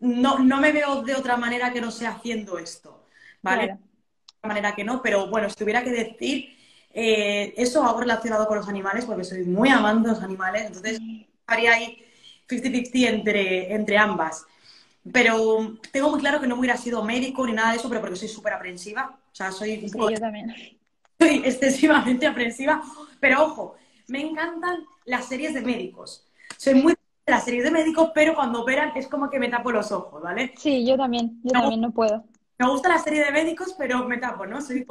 [0.00, 3.06] no, me veo de otra manera que no sea haciendo esto,
[3.42, 3.66] ¿vale?
[3.66, 6.59] De otra manera que no, pero bueno, si tuviera que decir,
[6.92, 11.00] eh, eso hago relacionado con los animales, porque soy muy amante de los animales, entonces
[11.46, 12.04] haría ahí
[12.48, 14.44] 50-50 entre, entre ambas.
[15.12, 18.16] pero tengo muy claro que no hubiera sido médico ni nada de eso, pero porque
[18.16, 19.18] soy súper aprensiva.
[19.32, 20.08] O sea, soy un poco...
[20.08, 20.54] Sí, yo también.
[21.20, 22.82] Soy excesivamente aprensiva.
[23.20, 23.76] Pero ojo,
[24.08, 26.26] me encantan las series de médicos.
[26.56, 29.70] Soy muy de las series de médicos, pero cuando operan es como que me tapo
[29.70, 30.54] los ojos, ¿vale?
[30.56, 32.24] Sí, yo también, yo también no puedo.
[32.58, 34.60] Me gusta la serie de médicos, pero me tapo, ¿no?
[34.62, 34.84] Soy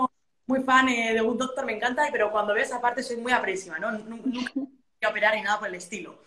[0.49, 3.31] muy fan eh, de un doctor, me encanta, pero cuando veo esa parte soy muy
[3.31, 3.91] aprensiva, ¿no?
[3.91, 4.23] Nunca
[4.55, 4.67] voy
[5.03, 6.23] a operar ni nada por el estilo.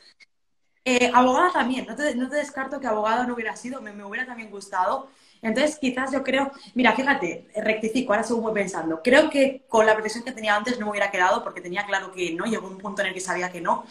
[0.84, 4.04] Eh, abogada también, no te, no te, descarto que abogada no hubiera sido, me, me,
[4.04, 5.10] hubiera también gustado.
[5.42, 9.00] Entonces, quizás yo creo, mira, fíjate, rectifico, ahora sigo pensando.
[9.02, 12.12] Creo que con la protección que tenía antes no me hubiera quedado porque tenía claro
[12.12, 13.84] que no, llegó un punto en el que sabía que no.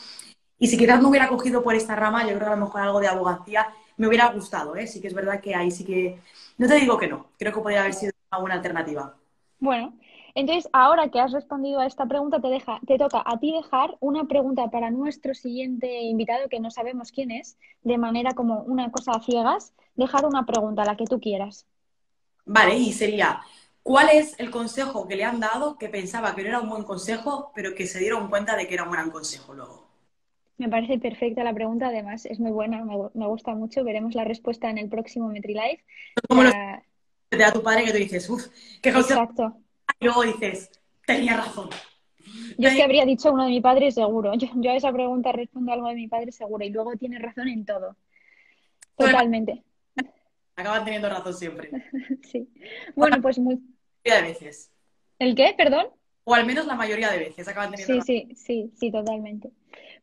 [0.58, 2.82] Y si quizás me hubiera cogido por esta rama, yo creo que a lo mejor
[2.82, 3.68] algo de abogacía
[3.98, 4.88] me hubiera gustado, ¿eh?
[4.88, 6.22] Sí que es verdad que ahí sí que,
[6.58, 9.14] no te digo que no, creo que podría haber sido una buena alternativa.
[9.62, 9.94] Bueno,
[10.36, 13.98] entonces, ahora que has respondido a esta pregunta, te, deja, te toca a ti dejar
[14.00, 18.92] una pregunta para nuestro siguiente invitado, que no sabemos quién es, de manera como una
[18.92, 21.66] cosa a ciegas, dejar una pregunta, la que tú quieras.
[22.46, 23.42] Vale, y sería,
[23.84, 26.84] ¿cuál es el consejo que le han dado que pensaba que no era un buen
[26.84, 29.88] consejo, pero que se dieron cuenta de que era un gran consejo luego?
[30.58, 33.84] Me parece perfecta la pregunta, además es muy buena, me, me gusta mucho.
[33.84, 35.84] Veremos la respuesta en el próximo MetriLife.
[36.30, 36.84] Como la...
[37.32, 37.42] los...
[37.42, 38.48] a tu padre que tú dices, uff,
[38.80, 39.22] qué consejo.
[39.22, 39.58] Exacto
[40.06, 40.70] luego dices,
[41.06, 41.70] tenía razón.
[42.58, 44.34] Yo es que habría dicho uno de mi padre seguro.
[44.38, 47.48] Yo, yo, a esa pregunta respondo algo de mi padre seguro y luego tiene razón
[47.48, 47.96] en todo.
[48.96, 49.64] Totalmente.
[50.56, 51.72] Acaban teniendo razón siempre.
[52.24, 52.48] sí.
[52.96, 53.60] Bueno, pues muy...
[54.04, 54.72] de veces.
[55.18, 55.54] ¿El qué?
[55.58, 55.88] ¿Perdón?
[56.24, 58.28] O al menos la mayoría de veces acaban teniendo sí.
[58.30, 59.52] Sí, sí, sí, totalmente.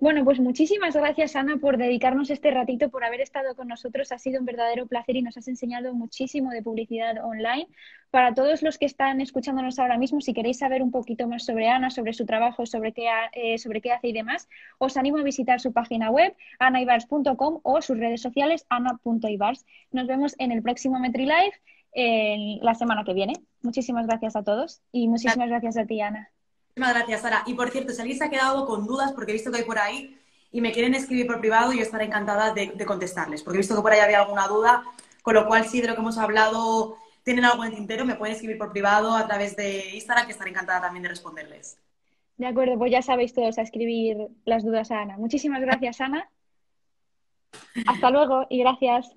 [0.00, 4.12] Bueno, pues muchísimas gracias, Ana, por dedicarnos este ratito, por haber estado con nosotros.
[4.12, 7.66] Ha sido un verdadero placer y nos has enseñado muchísimo de publicidad online.
[8.10, 11.68] Para todos los que están escuchándonos ahora mismo, si queréis saber un poquito más sobre
[11.68, 14.48] Ana, sobre su trabajo, sobre qué, eh, sobre qué hace y demás,
[14.78, 19.66] os animo a visitar su página web, anaibars.com o sus redes sociales, ana.ibars.
[19.90, 21.52] Nos vemos en el próximo MetriLive
[21.92, 23.34] eh, la semana que viene.
[23.62, 26.30] Muchísimas gracias a todos y muchísimas gracias a ti, Ana.
[26.68, 27.42] Muchísimas gracias, Sara.
[27.46, 29.64] Y por cierto, si alguien se ha quedado con dudas, porque he visto que hay
[29.64, 30.16] por ahí,
[30.50, 33.76] y me quieren escribir por privado, yo estaré encantada de, de, contestarles, porque he visto
[33.76, 34.82] que por ahí había alguna duda,
[35.22, 38.34] con lo cual, si de lo que hemos hablado tienen algo en tintero, me pueden
[38.34, 41.78] escribir por privado a través de Instagram, que estaré encantada también de responderles.
[42.38, 45.18] De acuerdo, pues ya sabéis todos a escribir las dudas a Ana.
[45.18, 46.30] Muchísimas gracias, Ana.
[47.86, 49.14] Hasta luego y gracias.